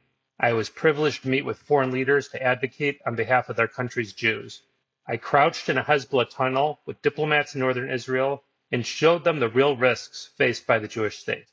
I 0.40 0.54
was 0.54 0.70
privileged 0.70 1.24
to 1.24 1.28
meet 1.28 1.44
with 1.44 1.58
foreign 1.58 1.90
leaders 1.90 2.28
to 2.28 2.42
advocate 2.42 3.02
on 3.04 3.16
behalf 3.16 3.50
of 3.50 3.56
their 3.56 3.68
country's 3.68 4.14
Jews. 4.14 4.62
I 5.06 5.18
crouched 5.18 5.68
in 5.68 5.76
a 5.76 5.84
Hezbollah 5.84 6.30
tunnel 6.30 6.80
with 6.87 7.02
diplomats 7.02 7.54
in 7.54 7.60
northern 7.60 7.90
Israel 7.90 8.44
and 8.72 8.87
showed 8.87 9.24
them 9.24 9.40
the 9.40 9.50
real 9.50 9.76
risks 9.76 10.30
faced 10.38 10.66
by 10.66 10.78
the 10.78 10.88
Jewish 10.88 11.18
state 11.18 11.48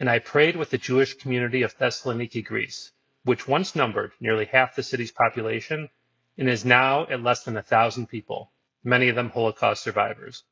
and 0.00 0.08
I 0.08 0.18
prayed 0.18 0.56
with 0.56 0.70
the 0.70 0.78
Jewish 0.78 1.12
community 1.12 1.60
of 1.60 1.76
Thessaloniki, 1.76 2.42
Greece, 2.42 2.92
which 3.24 3.46
once 3.46 3.76
numbered 3.76 4.12
nearly 4.18 4.46
half 4.46 4.74
the 4.74 4.82
city's 4.82 5.12
population 5.12 5.90
and 6.38 6.48
is 6.48 6.64
now 6.64 7.06
at 7.08 7.22
less 7.22 7.44
than 7.44 7.58
a 7.58 7.62
thousand 7.62 8.06
people, 8.06 8.50
many 8.82 9.10
of 9.10 9.14
them 9.14 9.28
Holocaust 9.28 9.82
survivors. 9.82 10.44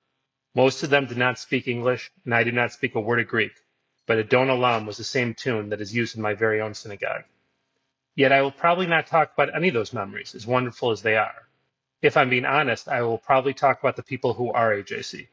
Most 0.54 0.82
of 0.82 0.90
them 0.90 1.06
did 1.06 1.16
not 1.16 1.38
speak 1.38 1.66
English, 1.66 2.10
and 2.26 2.34
I 2.34 2.44
did 2.44 2.52
not 2.52 2.72
speak 2.72 2.94
a 2.94 3.00
word 3.00 3.20
of 3.20 3.28
Greek, 3.28 3.52
but 4.06 4.18
Adon 4.18 4.48
Olam 4.48 4.86
was 4.86 4.98
the 4.98 5.04
same 5.04 5.32
tune 5.32 5.70
that 5.70 5.80
is 5.80 5.96
used 5.96 6.14
in 6.14 6.20
my 6.20 6.34
very 6.34 6.60
own 6.60 6.74
synagogue. 6.74 7.24
Yet 8.14 8.32
I 8.32 8.42
will 8.42 8.52
probably 8.52 8.86
not 8.86 9.06
talk 9.06 9.32
about 9.32 9.54
any 9.56 9.68
of 9.68 9.74
those 9.74 9.94
memories, 9.94 10.34
as 10.34 10.46
wonderful 10.46 10.90
as 10.90 11.00
they 11.00 11.16
are. 11.16 11.48
If 12.02 12.18
I'm 12.18 12.28
being 12.28 12.44
honest, 12.44 12.86
I 12.86 13.00
will 13.00 13.18
probably 13.18 13.54
talk 13.54 13.80
about 13.80 13.96
the 13.96 14.02
people 14.02 14.34
who 14.34 14.52
are 14.52 14.74
AJC. 14.74 15.28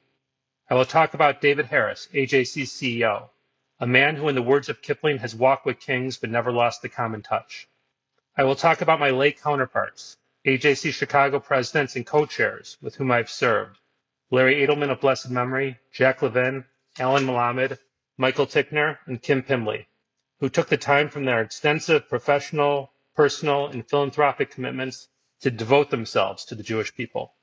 I 0.69 0.75
will 0.75 0.85
talk 0.85 1.13
about 1.13 1.41
David 1.41 1.65
Harris, 1.65 2.07
AJC's 2.13 2.71
CEO, 2.71 3.29
a 3.79 3.87
man 3.87 4.15
who, 4.15 4.29
in 4.29 4.35
the 4.35 4.41
words 4.41 4.69
of 4.69 4.81
Kipling, 4.81 5.17
has 5.17 5.35
walked 5.35 5.65
with 5.65 5.79
kings 5.79 6.17
but 6.17 6.29
never 6.29 6.51
lost 6.51 6.81
the 6.81 6.89
common 6.89 7.21
touch. 7.21 7.67
I 8.37 8.43
will 8.43 8.55
talk 8.55 8.81
about 8.81 8.99
my 8.99 9.09
late 9.09 9.41
counterparts, 9.41 10.17
AJC 10.45 10.93
Chicago 10.93 11.39
presidents 11.39 11.95
and 11.95 12.05
co 12.05 12.25
chairs 12.25 12.77
with 12.81 12.95
whom 12.95 13.11
I've 13.11 13.29
served 13.29 13.79
Larry 14.31 14.55
Edelman 14.65 14.89
of 14.89 15.01
blessed 15.01 15.29
memory, 15.29 15.77
Jack 15.91 16.21
Levin, 16.21 16.65
Alan 16.97 17.25
Melamed, 17.25 17.77
Michael 18.17 18.47
Tickner, 18.47 18.97
and 19.05 19.21
Kim 19.21 19.43
Pimley, 19.43 19.87
who 20.39 20.49
took 20.49 20.69
the 20.69 20.77
time 20.77 21.09
from 21.09 21.25
their 21.25 21.41
extensive 21.41 22.07
professional, 22.07 22.93
personal, 23.13 23.67
and 23.67 23.87
philanthropic 23.89 24.49
commitments 24.51 25.09
to 25.41 25.51
devote 25.51 25.89
themselves 25.89 26.45
to 26.45 26.55
the 26.55 26.63
Jewish 26.63 26.95
people. 26.95 27.33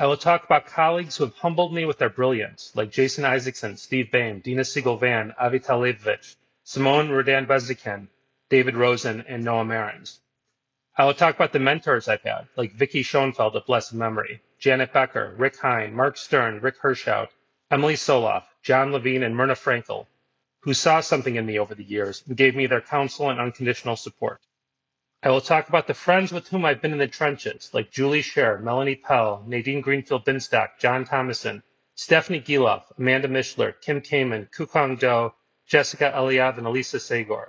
I 0.00 0.06
will 0.06 0.16
talk 0.16 0.44
about 0.44 0.66
colleagues 0.66 1.16
who 1.16 1.24
have 1.24 1.34
humbled 1.34 1.74
me 1.74 1.84
with 1.84 1.98
their 1.98 2.08
brilliance, 2.08 2.70
like 2.76 2.92
Jason 2.92 3.24
Isaacson, 3.24 3.76
Steve 3.76 4.10
Bayme, 4.12 4.40
Dina 4.40 4.64
Siegel-Vann, 4.64 5.34
Avital 5.42 5.80
Leibovich, 5.80 6.36
Simone 6.62 7.10
Rodan 7.10 7.46
Benzaquen, 7.46 8.06
David 8.48 8.76
Rosen, 8.76 9.24
and 9.26 9.42
Noah 9.42 9.64
Marins. 9.64 10.20
I 10.96 11.04
will 11.04 11.14
talk 11.14 11.34
about 11.34 11.52
the 11.52 11.58
mentors 11.58 12.06
I've 12.06 12.22
had, 12.22 12.46
like 12.54 12.74
Vicky 12.74 13.02
Schoenfeld 13.02 13.56
of 13.56 13.66
blessed 13.66 13.92
memory, 13.92 14.40
Janet 14.60 14.92
Becker, 14.92 15.34
Rick 15.36 15.56
Hine, 15.56 15.92
Mark 15.92 16.16
Stern, 16.16 16.60
Rick 16.60 16.80
Hershout, 16.80 17.30
Emily 17.68 17.94
Soloff, 17.94 18.44
John 18.62 18.92
Levine, 18.92 19.24
and 19.24 19.34
Myrna 19.34 19.54
Frankel, 19.54 20.06
who 20.60 20.74
saw 20.74 21.00
something 21.00 21.34
in 21.34 21.44
me 21.44 21.58
over 21.58 21.74
the 21.74 21.82
years 21.82 22.22
and 22.28 22.36
gave 22.36 22.54
me 22.54 22.68
their 22.68 22.80
counsel 22.80 23.30
and 23.30 23.40
unconditional 23.40 23.96
support. 23.96 24.40
I 25.20 25.30
will 25.30 25.40
talk 25.40 25.68
about 25.68 25.88
the 25.88 25.94
friends 25.94 26.30
with 26.30 26.46
whom 26.46 26.64
I've 26.64 26.80
been 26.80 26.92
in 26.92 26.98
the 26.98 27.08
trenches, 27.08 27.70
like 27.72 27.90
Julie 27.90 28.22
Scher, 28.22 28.62
Melanie 28.62 28.94
Pell, 28.94 29.42
Nadine 29.48 29.80
Greenfield 29.80 30.24
Binstock, 30.24 30.78
John 30.78 31.04
Thomason, 31.04 31.64
Stephanie 31.96 32.40
Giloff, 32.40 32.84
Amanda 32.96 33.26
Mishler, 33.26 33.74
Kim 33.80 34.00
Kamen, 34.00 34.48
Kukong 34.52 34.96
Do, 34.96 35.32
Jessica 35.66 36.12
Eliav, 36.14 36.56
and 36.56 36.68
Elisa 36.68 36.98
Sagor, 36.98 37.46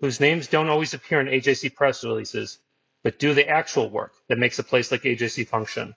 whose 0.00 0.18
names 0.18 0.46
don't 0.46 0.70
always 0.70 0.94
appear 0.94 1.20
in 1.20 1.26
AJC 1.26 1.74
press 1.74 2.02
releases, 2.02 2.60
but 3.02 3.18
do 3.18 3.34
the 3.34 3.46
actual 3.46 3.90
work 3.90 4.14
that 4.28 4.38
makes 4.38 4.58
a 4.58 4.64
place 4.64 4.90
like 4.90 5.02
AJC 5.02 5.46
function. 5.46 5.94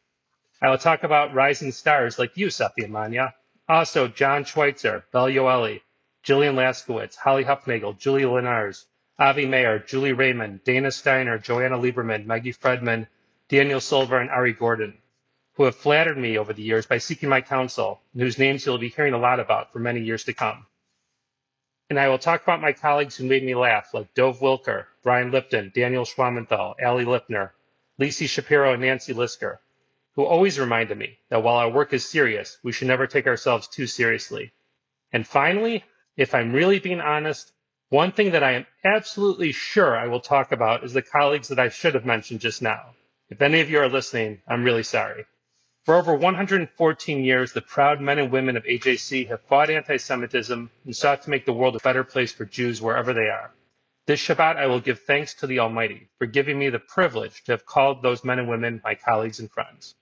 I 0.61 0.69
will 0.69 0.77
talk 0.77 1.03
about 1.03 1.33
rising 1.33 1.71
stars 1.71 2.19
like 2.19 2.35
you, 2.35 2.47
Seffi 2.47 2.79
Amanya, 2.79 3.31
also 3.69 4.09
John 4.09 4.43
Schweitzer, 4.43 5.05
Belle 5.13 5.29
Yoeli, 5.29 5.79
Jillian 6.25 6.55
Laskowitz, 6.55 7.15
Holly 7.15 7.45
Huffnagle, 7.45 7.97
Julie 7.97 8.23
Lenars, 8.23 8.87
Avi 9.23 9.45
Mayer, 9.45 9.79
Julie 9.79 10.11
Raymond, 10.11 10.65
Dana 10.65 10.91
Steiner, 10.91 11.39
Joanna 11.39 11.77
Lieberman, 11.77 12.25
Maggie 12.25 12.51
Fredman, 12.51 13.07
Daniel 13.47 13.79
Silver, 13.79 14.17
and 14.17 14.29
Ari 14.29 14.51
Gordon, 14.51 14.97
who 15.53 15.63
have 15.63 15.77
flattered 15.77 16.17
me 16.17 16.37
over 16.37 16.51
the 16.51 16.61
years 16.61 16.85
by 16.85 16.97
seeking 16.97 17.29
my 17.29 17.39
counsel, 17.39 18.01
and 18.11 18.21
whose 18.21 18.37
names 18.37 18.65
you'll 18.65 18.77
be 18.77 18.89
hearing 18.89 19.13
a 19.13 19.17
lot 19.17 19.39
about 19.39 19.71
for 19.71 19.79
many 19.79 20.01
years 20.01 20.25
to 20.25 20.33
come. 20.33 20.65
And 21.89 21.97
I 21.97 22.09
will 22.09 22.17
talk 22.17 22.43
about 22.43 22.59
my 22.59 22.73
colleagues 22.73 23.15
who 23.15 23.23
made 23.23 23.45
me 23.45 23.55
laugh, 23.55 23.93
like 23.93 24.13
Dov 24.13 24.41
Wilker, 24.41 24.87
Brian 25.03 25.31
Lipton, 25.31 25.71
Daniel 25.73 26.03
Schwammenthal, 26.03 26.75
Ali 26.85 27.05
Lipner, 27.05 27.51
Lisi 28.01 28.27
Shapiro, 28.27 28.73
and 28.73 28.81
Nancy 28.81 29.13
Lisker, 29.13 29.59
who 30.15 30.25
always 30.25 30.59
reminded 30.59 30.97
me 30.97 31.17
that 31.29 31.41
while 31.41 31.55
our 31.55 31.69
work 31.69 31.93
is 31.93 32.03
serious, 32.03 32.57
we 32.61 32.73
should 32.73 32.89
never 32.89 33.07
take 33.07 33.27
ourselves 33.27 33.69
too 33.69 33.87
seriously. 33.87 34.51
And 35.13 35.25
finally, 35.25 35.85
if 36.17 36.35
I'm 36.35 36.51
really 36.51 36.79
being 36.79 36.99
honest, 36.99 37.53
one 37.93 38.11
thing 38.11 38.31
that 38.31 38.41
I 38.41 38.53
am 38.53 38.65
absolutely 38.83 39.51
sure 39.51 39.95
I 39.95 40.07
will 40.07 40.19
talk 40.19 40.51
about 40.51 40.83
is 40.83 40.93
the 40.93 41.03
colleagues 41.03 41.47
that 41.49 41.59
I 41.59 41.69
should 41.69 41.93
have 41.93 42.07
mentioned 42.07 42.39
just 42.39 42.59
now. 42.59 42.95
If 43.29 43.39
any 43.39 43.61
of 43.61 43.69
you 43.69 43.77
are 43.77 43.87
listening, 43.87 44.41
I'm 44.47 44.63
really 44.63 44.81
sorry. 44.81 45.25
For 45.85 45.93
over 45.93 46.15
114 46.15 47.23
years, 47.23 47.53
the 47.53 47.61
proud 47.61 48.01
men 48.01 48.17
and 48.17 48.31
women 48.31 48.57
of 48.57 48.63
AJC 48.63 49.27
have 49.27 49.41
fought 49.41 49.69
anti 49.69 49.97
Semitism 49.97 50.71
and 50.85 50.95
sought 50.95 51.21
to 51.21 51.29
make 51.29 51.45
the 51.45 51.53
world 51.53 51.75
a 51.75 51.83
better 51.83 52.03
place 52.03 52.31
for 52.31 52.45
Jews 52.45 52.81
wherever 52.81 53.13
they 53.13 53.29
are. 53.29 53.51
This 54.07 54.21
Shabbat, 54.21 54.55
I 54.55 54.65
will 54.65 54.79
give 54.79 55.01
thanks 55.01 55.35
to 55.35 55.45
the 55.45 55.59
Almighty 55.59 56.09
for 56.17 56.25
giving 56.25 56.57
me 56.57 56.69
the 56.69 56.79
privilege 56.79 57.43
to 57.43 57.51
have 57.51 57.67
called 57.67 58.01
those 58.01 58.23
men 58.23 58.39
and 58.39 58.49
women 58.49 58.81
my 58.83 58.95
colleagues 58.95 59.39
and 59.39 59.51
friends. 59.51 59.93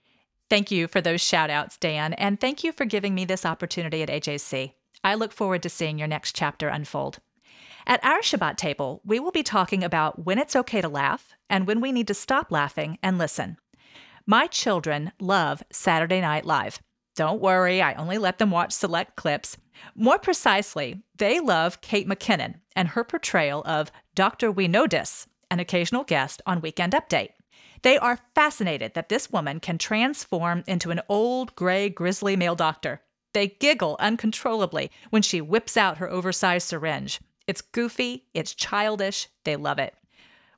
Thank 0.49 0.71
you 0.71 0.87
for 0.87 1.01
those 1.01 1.19
shout 1.19 1.49
outs, 1.49 1.75
Dan, 1.75 2.13
and 2.13 2.39
thank 2.39 2.63
you 2.63 2.71
for 2.71 2.85
giving 2.85 3.13
me 3.13 3.25
this 3.25 3.45
opportunity 3.45 4.01
at 4.01 4.07
AJC. 4.07 4.75
I 5.03 5.15
look 5.15 5.33
forward 5.33 5.61
to 5.63 5.69
seeing 5.69 5.99
your 5.99 6.07
next 6.07 6.37
chapter 6.37 6.69
unfold. 6.69 7.19
At 7.87 8.03
our 8.03 8.19
Shabbat 8.21 8.57
table, 8.57 9.01
we 9.03 9.19
will 9.19 9.31
be 9.31 9.43
talking 9.43 9.83
about 9.83 10.23
when 10.25 10.37
it's 10.37 10.55
okay 10.55 10.81
to 10.81 10.87
laugh 10.87 11.33
and 11.49 11.65
when 11.65 11.81
we 11.81 11.91
need 11.91 12.07
to 12.07 12.13
stop 12.13 12.51
laughing 12.51 12.97
and 13.01 13.17
listen. 13.17 13.57
My 14.25 14.47
children 14.47 15.11
love 15.19 15.63
Saturday 15.71 16.21
Night 16.21 16.45
Live. 16.45 16.79
Don't 17.15 17.41
worry, 17.41 17.81
I 17.81 17.93
only 17.95 18.17
let 18.17 18.37
them 18.37 18.51
watch 18.51 18.71
select 18.71 19.15
clips. 19.15 19.57
More 19.95 20.19
precisely, 20.19 21.01
they 21.17 21.39
love 21.39 21.81
Kate 21.81 22.07
McKinnon 22.07 22.55
and 22.75 22.89
her 22.89 23.03
portrayal 23.03 23.63
of 23.65 23.91
Dr. 24.15 24.51
Wenowdis, 24.53 25.27
an 25.49 25.59
occasional 25.59 26.03
guest 26.03 26.41
on 26.45 26.61
Weekend 26.61 26.93
Update. 26.93 27.31
They 27.81 27.97
are 27.97 28.19
fascinated 28.35 28.93
that 28.93 29.09
this 29.09 29.31
woman 29.31 29.59
can 29.59 29.77
transform 29.77 30.63
into 30.67 30.91
an 30.91 31.01
old, 31.09 31.55
gray, 31.55 31.89
grizzly 31.89 32.35
male 32.35 32.55
doctor. 32.55 33.01
They 33.33 33.47
giggle 33.47 33.97
uncontrollably 33.99 34.91
when 35.09 35.23
she 35.23 35.41
whips 35.41 35.75
out 35.75 35.97
her 35.97 36.09
oversized 36.09 36.67
syringe. 36.67 37.19
It's 37.47 37.61
goofy, 37.61 38.25
it's 38.33 38.53
childish, 38.53 39.27
they 39.43 39.55
love 39.55 39.79
it. 39.79 39.93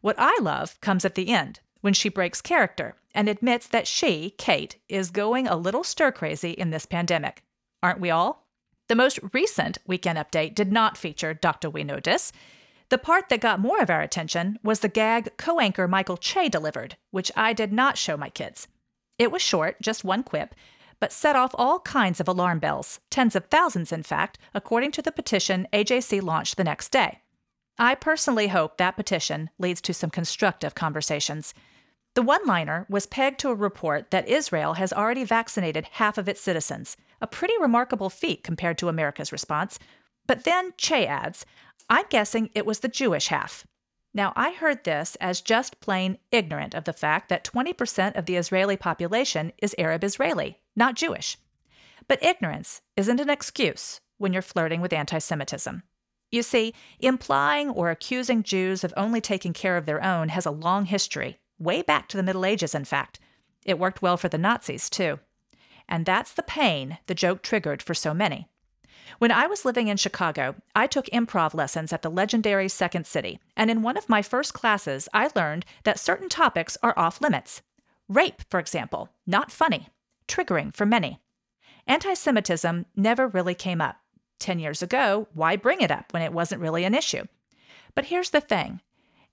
What 0.02 0.16
I 0.18 0.38
love 0.42 0.80
comes 0.82 1.06
at 1.06 1.16
the 1.16 1.30
end, 1.30 1.60
when 1.82 1.94
she 1.94 2.10
breaks 2.10 2.42
character 2.42 2.96
and 3.16 3.30
admits 3.30 3.68
that 3.68 3.88
she, 3.88 4.36
Kate, 4.38 4.78
is 4.90 5.12
going 5.12 5.48
a 5.48 5.56
little 5.56 5.84
stir 5.84 6.12
crazy 6.12 6.52
in 6.52 6.72
this 6.72 6.86
pandemic. 6.86 7.44
Aren't 7.82 8.00
we 8.00 8.10
all? 8.10 8.48
The 8.90 8.96
most 8.96 9.20
recent 9.34 9.78
weekend 9.88 10.18
update 10.18 10.56
did 10.56 10.72
not 10.72 10.98
feature 10.98 11.34
Dr. 11.34 11.70
We 11.70 11.84
This. 11.84 12.32
The 12.90 12.98
part 12.98 13.30
that 13.30 13.40
got 13.40 13.60
more 13.60 13.82
of 13.82 13.90
our 13.90 14.02
attention 14.02 14.60
was 14.62 14.82
the 14.82 14.90
gag 14.90 15.36
co 15.38 15.60
anchor 15.60 15.88
Michael 15.88 16.18
Che 16.18 16.50
delivered, 16.50 16.98
which 17.12 17.32
I 17.36 17.54
did 17.54 17.72
not 17.72 17.98
show 17.98 18.18
my 18.18 18.30
kids. 18.30 18.68
It 19.18 19.32
was 19.32 19.42
short, 19.42 19.82
just 19.82 20.04
one 20.04 20.24
quip, 20.24 20.54
but 21.04 21.12
set 21.12 21.36
off 21.36 21.52
all 21.56 21.82
kinds 21.82 22.22
of 22.22 22.30
alarm 22.30 22.60
bells, 22.60 23.02
tens 23.10 23.36
of 23.36 23.44
thousands, 23.48 23.92
in 23.92 24.02
fact, 24.04 24.40
according 24.54 24.90
to 24.90 25.02
the 25.02 25.12
petition 25.12 25.68
AJC 25.74 26.24
launched 26.24 26.56
the 26.56 26.64
next 26.64 26.94
day. 26.94 27.20
I 27.78 27.94
personally 27.94 28.48
hope 28.48 28.78
that 28.78 28.96
petition 28.96 29.50
leads 29.60 29.82
to 29.82 29.94
some 29.94 30.10
constructive 30.10 30.76
conversations. 30.76 31.54
The 32.14 32.22
one 32.22 32.46
liner 32.46 32.86
was 32.88 33.06
pegged 33.06 33.42
to 33.42 33.50
a 33.50 33.54
report 33.54 34.12
that 34.12 34.30
Israel 34.30 34.76
has 34.76 34.94
already 34.94 35.26
vaccinated 35.26 35.90
half 35.92 36.18
of 36.18 36.30
its 36.30 36.40
citizens, 36.40 36.96
a 37.20 37.28
pretty 37.28 37.56
remarkable 37.60 38.10
feat 38.10 38.42
compared 38.42 38.78
to 38.78 38.88
America's 38.88 39.34
response. 39.34 39.80
But 40.26 40.46
then 40.46 40.72
Che 40.78 41.06
adds, 41.06 41.46
I'm 41.90 42.06
guessing 42.10 42.50
it 42.56 42.66
was 42.66 42.80
the 42.80 42.88
Jewish 42.88 43.28
half. 43.28 43.68
Now, 44.14 44.32
I 44.36 44.52
heard 44.52 44.84
this 44.84 45.16
as 45.16 45.42
just 45.42 45.80
plain 45.80 46.20
ignorant 46.32 46.76
of 46.76 46.84
the 46.84 46.94
fact 46.94 47.30
that 47.30 47.44
20% 47.44 48.16
of 48.16 48.26
the 48.26 48.36
Israeli 48.36 48.78
population 48.78 49.52
is 49.58 49.76
Arab 49.78 50.04
Israeli, 50.04 50.60
not 50.76 50.96
Jewish. 50.96 51.38
But 52.08 52.24
ignorance 52.24 52.82
isn't 52.96 53.20
an 53.20 53.30
excuse 53.30 54.02
when 54.18 54.32
you're 54.32 54.42
flirting 54.42 54.82
with 54.82 54.94
anti 54.94 55.18
Semitism. 55.18 55.84
You 56.32 56.44
see, 56.44 56.74
implying 57.00 57.70
or 57.70 57.90
accusing 57.90 58.44
Jews 58.44 58.84
of 58.84 58.94
only 58.98 59.22
taking 59.22 59.54
care 59.54 59.78
of 59.78 59.86
their 59.86 60.04
own 60.04 60.30
has 60.30 60.46
a 60.46 60.52
long 60.52 60.86
history, 60.86 61.40
way 61.60 61.82
back 61.82 62.08
to 62.10 62.18
the 62.18 62.24
Middle 62.24 62.46
Ages, 62.46 62.76
in 62.76 62.86
fact. 62.86 63.20
It 63.66 63.80
worked 63.80 64.02
well 64.02 64.18
for 64.18 64.30
the 64.30 64.38
Nazis, 64.38 64.90
too. 64.90 65.20
And 65.88 66.06
that's 66.06 66.34
the 66.34 66.44
pain 66.44 66.98
the 67.08 67.16
joke 67.16 67.42
triggered 67.42 67.82
for 67.82 67.94
so 67.94 68.14
many. 68.14 68.48
When 69.20 69.32
I 69.32 69.48
was 69.48 69.66
living 69.66 69.88
in 69.88 69.98
Chicago, 69.98 70.56
I 70.76 70.88
took 70.88 71.06
improv 71.08 71.54
lessons 71.54 71.94
at 71.94 72.02
the 72.02 72.12
legendary 72.12 72.70
Second 72.70 73.06
City, 73.06 73.40
and 73.56 73.70
in 73.70 73.82
one 73.82 73.98
of 73.98 74.10
my 74.10 74.22
first 74.22 74.54
classes, 74.54 75.10
I 75.14 75.30
learned 75.36 75.66
that 75.84 76.00
certain 76.00 76.30
topics 76.30 76.78
are 76.84 76.98
off 76.98 77.22
limits. 77.22 77.62
Rape, 78.08 78.42
for 78.50 78.60
example, 78.60 79.10
not 79.26 79.52
funny 79.52 79.90
triggering 80.28 80.74
for 80.74 80.86
many. 80.86 81.20
Anti 81.88 82.14
Semitism 82.14 82.86
never 82.96 83.28
really 83.28 83.56
came 83.56 83.82
up. 83.82 83.98
Ten 84.40 84.60
years 84.60 84.82
ago, 84.82 85.28
why 85.34 85.56
bring 85.56 85.82
it 85.82 85.92
up 85.92 86.12
when 86.14 86.22
it 86.22 86.34
wasn't 86.34 86.62
really 86.62 86.84
an 86.86 86.96
issue? 86.96 87.26
But 87.96 88.06
here's 88.06 88.32
the 88.32 88.42
thing 88.42 88.82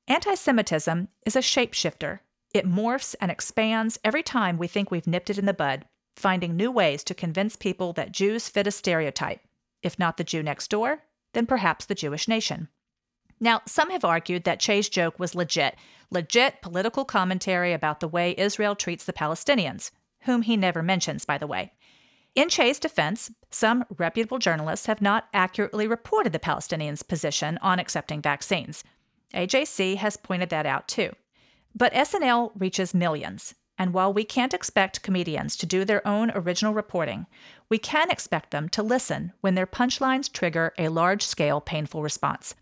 anti 0.09 0.35
Semitism 0.35 1.09
is 1.24 1.37
a 1.37 1.40
shapeshifter. 1.40 2.20
It 2.52 2.66
morphs 2.66 3.14
and 3.20 3.30
expands 3.30 3.98
every 4.04 4.22
time 4.22 4.59
we 4.59 4.66
think 4.66 4.90
we've 4.90 5.06
nipped 5.06 5.30
it 5.30 5.38
in 5.38 5.46
the 5.46 5.54
bud, 5.54 5.85
finding 6.16 6.56
new 6.56 6.70
ways 6.70 7.04
to 7.04 7.14
convince 7.14 7.54
people 7.54 7.92
that 7.92 8.12
Jews 8.12 8.48
fit 8.48 8.66
a 8.66 8.72
stereotype. 8.72 9.40
If 9.83 9.99
not 9.99 10.16
the 10.16 10.25
Jew 10.25 10.43
next 10.43 10.69
door, 10.69 11.05
then 11.33 11.47
perhaps 11.47 11.87
the 11.87 11.95
Jewish 11.95 12.29
nation. 12.29 12.69
Now, 13.38 13.62
some 13.66 13.90
have 13.90 14.05
argued 14.05 14.45
that 14.45 14.61
Che's 14.61 14.88
joke 14.88 15.19
was 15.19 15.35
legit, 15.35 15.77
legit 16.11 16.61
political 16.61 17.05
commentary 17.05 17.73
about 17.73 18.01
the 18.01 18.09
way 18.09 18.35
Israel 18.37 18.75
treats 18.75 19.05
the 19.05 19.12
Palestinians 19.12 19.90
whom 20.23 20.43
he 20.43 20.57
never 20.57 20.83
mentions, 20.83 21.25
by 21.25 21.38
the 21.38 21.47
way. 21.47 21.73
In 22.35 22.49
Che's 22.49 22.79
defense, 22.79 23.31
some 23.51 23.85
reputable 23.99 24.38
journalists 24.38 24.87
have 24.87 25.03
not 25.03 25.29
accurately 25.33 25.87
reported 25.87 26.33
the 26.33 26.38
Palestinians' 26.38 27.07
position 27.07 27.59
on 27.61 27.79
accepting 27.79 28.23
vaccines. 28.23 28.85
AJC 29.35 29.97
has 29.97 30.16
pointed 30.16 30.51
that 30.51 30.66
out 30.66 30.87
too. 30.87 31.11
But 31.75 31.93
SNL 31.93 32.53
reaches 32.57 32.95
millions, 32.95 33.55
And 33.79 33.95
while 33.95 34.12
we 34.12 34.25
can't 34.25 34.53
expect 34.53 35.03
comedians 35.03 35.57
to 35.57 35.66
do 35.66 35.85
their 35.85 36.07
own 36.07 36.31
original 36.33 36.75
reporting, 36.75 37.27
we 37.70 37.78
can 37.78 38.11
expect 38.11 38.50
them 38.50 38.68
to 38.68 38.83
listen 38.83 39.33
when 39.40 39.54
their 39.54 39.66
punchlines 39.66 40.30
trigger 40.30 40.74
a 40.76 40.88
large 40.88 41.22
scale 41.22 41.61
painful 41.61 42.02
response. 42.02 42.54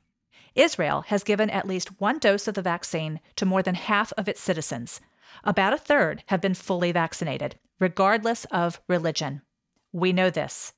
Israel 0.55 1.03
has 1.07 1.25
given 1.25 1.51
at 1.51 1.67
least 1.67 2.01
one 2.01 2.19
dose 2.19 2.47
of 2.47 2.55
the 2.55 2.63
vaccine 2.63 3.21
to 3.37 3.47
more 3.47 3.63
than 3.63 3.75
half 3.75 4.13
of 4.19 4.29
its 4.29 4.41
citizens. 4.41 5.01
About 5.45 5.73
a 5.73 5.79
third 5.79 6.23
have 6.27 6.41
been 6.41 6.55
fully 6.55 6.93
vaccinated, 6.93 7.57
regardless 7.79 8.45
of 8.47 8.81
religion. 8.87 9.41
We 9.93 10.13
know 10.13 10.31
this. 10.31 10.75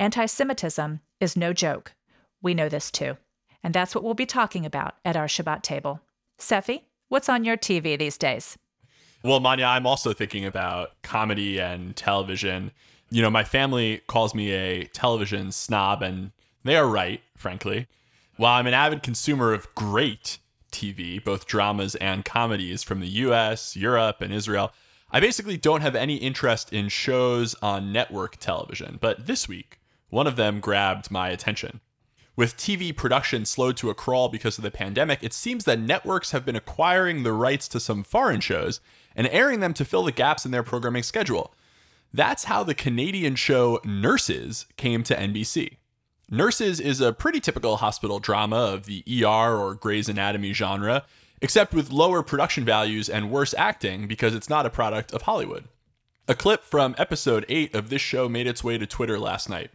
Anti 0.00 0.26
Semitism 0.26 1.00
is 1.20 1.36
no 1.36 1.52
joke. 1.52 1.94
We 2.42 2.54
know 2.54 2.68
this 2.68 2.90
too. 2.90 3.16
And 3.62 3.74
that's 3.74 3.94
what 3.94 4.02
we'll 4.02 4.14
be 4.14 4.26
talking 4.26 4.64
about 4.64 4.94
at 5.04 5.16
our 5.16 5.26
Shabbat 5.26 5.62
table. 5.62 6.00
Seffi, 6.38 6.82
what's 7.08 7.28
on 7.28 7.44
your 7.44 7.56
TV 7.56 7.98
these 7.98 8.16
days? 8.16 8.56
Well, 9.24 9.40
Manya, 9.40 9.64
I'm 9.66 9.86
also 9.86 10.12
thinking 10.12 10.44
about 10.44 10.90
comedy 11.02 11.58
and 11.58 11.94
television. 11.96 12.70
You 13.10 13.22
know, 13.22 13.30
my 13.30 13.44
family 13.44 14.02
calls 14.06 14.34
me 14.34 14.52
a 14.52 14.84
television 14.84 15.50
snob, 15.52 16.02
and 16.02 16.32
they 16.64 16.76
are 16.76 16.86
right, 16.86 17.22
frankly. 17.36 17.86
While 18.36 18.54
I'm 18.54 18.66
an 18.66 18.74
avid 18.74 19.02
consumer 19.02 19.52
of 19.52 19.74
great 19.74 20.38
TV, 20.70 21.22
both 21.22 21.46
dramas 21.46 21.94
and 21.96 22.24
comedies 22.24 22.82
from 22.82 23.00
the 23.00 23.08
US, 23.08 23.76
Europe, 23.76 24.20
and 24.20 24.32
Israel, 24.32 24.72
I 25.10 25.20
basically 25.20 25.56
don't 25.56 25.80
have 25.80 25.96
any 25.96 26.16
interest 26.16 26.72
in 26.72 26.90
shows 26.90 27.54
on 27.62 27.92
network 27.92 28.36
television. 28.36 28.98
But 29.00 29.26
this 29.26 29.48
week, 29.48 29.80
one 30.10 30.26
of 30.26 30.36
them 30.36 30.60
grabbed 30.60 31.10
my 31.10 31.30
attention. 31.30 31.80
With 32.36 32.56
TV 32.56 32.94
production 32.94 33.44
slowed 33.46 33.76
to 33.78 33.90
a 33.90 33.94
crawl 33.94 34.28
because 34.28 34.58
of 34.58 34.62
the 34.62 34.70
pandemic, 34.70 35.24
it 35.24 35.32
seems 35.32 35.64
that 35.64 35.80
networks 35.80 36.30
have 36.32 36.44
been 36.44 36.54
acquiring 36.54 37.22
the 37.22 37.32
rights 37.32 37.66
to 37.68 37.80
some 37.80 38.04
foreign 38.04 38.40
shows 38.40 38.80
and 39.16 39.26
airing 39.28 39.60
them 39.60 39.74
to 39.74 39.84
fill 39.84 40.04
the 40.04 40.12
gaps 40.12 40.44
in 40.44 40.52
their 40.52 40.62
programming 40.62 41.02
schedule. 41.02 41.52
That's 42.12 42.44
how 42.44 42.64
the 42.64 42.74
Canadian 42.74 43.34
show 43.34 43.80
Nurses 43.84 44.66
came 44.76 45.02
to 45.04 45.14
NBC. 45.14 45.76
Nurses 46.30 46.80
is 46.80 47.00
a 47.00 47.12
pretty 47.12 47.40
typical 47.40 47.78
hospital 47.78 48.18
drama 48.18 48.56
of 48.56 48.86
the 48.86 49.02
ER 49.24 49.56
or 49.56 49.74
Grey's 49.74 50.08
Anatomy 50.08 50.52
genre, 50.52 51.04
except 51.40 51.72
with 51.74 51.90
lower 51.90 52.22
production 52.22 52.64
values 52.64 53.08
and 53.08 53.30
worse 53.30 53.54
acting 53.54 54.06
because 54.06 54.34
it's 54.34 54.50
not 54.50 54.66
a 54.66 54.70
product 54.70 55.12
of 55.12 55.22
Hollywood. 55.22 55.68
A 56.26 56.34
clip 56.34 56.64
from 56.64 56.94
episode 56.98 57.46
8 57.48 57.74
of 57.74 57.88
this 57.88 58.02
show 58.02 58.28
made 58.28 58.46
its 58.46 58.62
way 58.62 58.76
to 58.76 58.86
Twitter 58.86 59.18
last 59.18 59.48
night. 59.48 59.70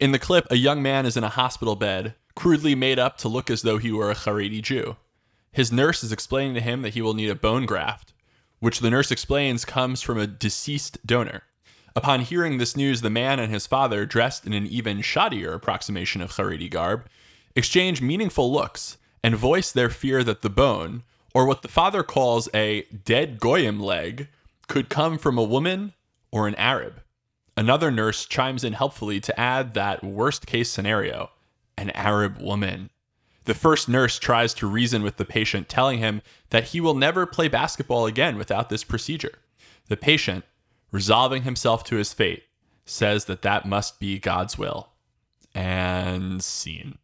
In 0.00 0.12
the 0.12 0.18
clip, 0.18 0.46
a 0.50 0.56
young 0.56 0.82
man 0.82 1.06
is 1.06 1.16
in 1.16 1.24
a 1.24 1.28
hospital 1.28 1.76
bed, 1.76 2.14
crudely 2.34 2.74
made 2.74 2.98
up 2.98 3.16
to 3.18 3.28
look 3.28 3.50
as 3.50 3.62
though 3.62 3.78
he 3.78 3.90
were 3.90 4.10
a 4.10 4.14
Haredi 4.14 4.62
Jew. 4.62 4.96
His 5.52 5.72
nurse 5.72 6.04
is 6.04 6.12
explaining 6.12 6.54
to 6.54 6.60
him 6.60 6.82
that 6.82 6.94
he 6.94 7.02
will 7.02 7.14
need 7.14 7.30
a 7.30 7.34
bone 7.34 7.66
graft, 7.66 8.12
which 8.60 8.80
the 8.80 8.90
nurse 8.90 9.10
explains 9.10 9.64
comes 9.64 10.02
from 10.02 10.18
a 10.18 10.26
deceased 10.26 11.04
donor. 11.06 11.42
Upon 11.98 12.20
hearing 12.20 12.58
this 12.58 12.76
news, 12.76 13.00
the 13.00 13.10
man 13.10 13.40
and 13.40 13.52
his 13.52 13.66
father, 13.66 14.06
dressed 14.06 14.46
in 14.46 14.52
an 14.52 14.68
even 14.68 14.98
shoddier 14.98 15.52
approximation 15.52 16.22
of 16.22 16.30
Haredi 16.30 16.70
garb, 16.70 17.08
exchange 17.56 18.00
meaningful 18.00 18.52
looks 18.52 18.98
and 19.24 19.34
voice 19.34 19.72
their 19.72 19.90
fear 19.90 20.22
that 20.22 20.42
the 20.42 20.48
bone, 20.48 21.02
or 21.34 21.44
what 21.44 21.62
the 21.62 21.66
father 21.66 22.04
calls 22.04 22.48
a 22.54 22.82
dead 23.04 23.40
Goyim 23.40 23.80
leg, 23.80 24.28
could 24.68 24.88
come 24.88 25.18
from 25.18 25.36
a 25.36 25.42
woman 25.42 25.92
or 26.30 26.46
an 26.46 26.54
Arab. 26.54 27.02
Another 27.56 27.90
nurse 27.90 28.26
chimes 28.26 28.62
in 28.62 28.74
helpfully 28.74 29.18
to 29.18 29.40
add 29.40 29.74
that 29.74 30.04
worst 30.04 30.46
case 30.46 30.70
scenario 30.70 31.30
an 31.76 31.90
Arab 31.96 32.40
woman. 32.40 32.90
The 33.42 33.54
first 33.54 33.88
nurse 33.88 34.20
tries 34.20 34.54
to 34.54 34.68
reason 34.68 35.02
with 35.02 35.16
the 35.16 35.24
patient, 35.24 35.68
telling 35.68 35.98
him 35.98 36.22
that 36.50 36.66
he 36.66 36.80
will 36.80 36.94
never 36.94 37.26
play 37.26 37.48
basketball 37.48 38.06
again 38.06 38.38
without 38.38 38.68
this 38.68 38.84
procedure. 38.84 39.40
The 39.88 39.96
patient, 39.96 40.44
resolving 40.90 41.42
himself 41.42 41.84
to 41.84 41.96
his 41.96 42.12
fate, 42.12 42.44
says 42.84 43.26
that 43.26 43.42
that 43.42 43.66
must 43.66 44.00
be 44.00 44.18
God's 44.18 44.58
will. 44.58 44.90
And 45.54 46.42
scene. 46.42 46.98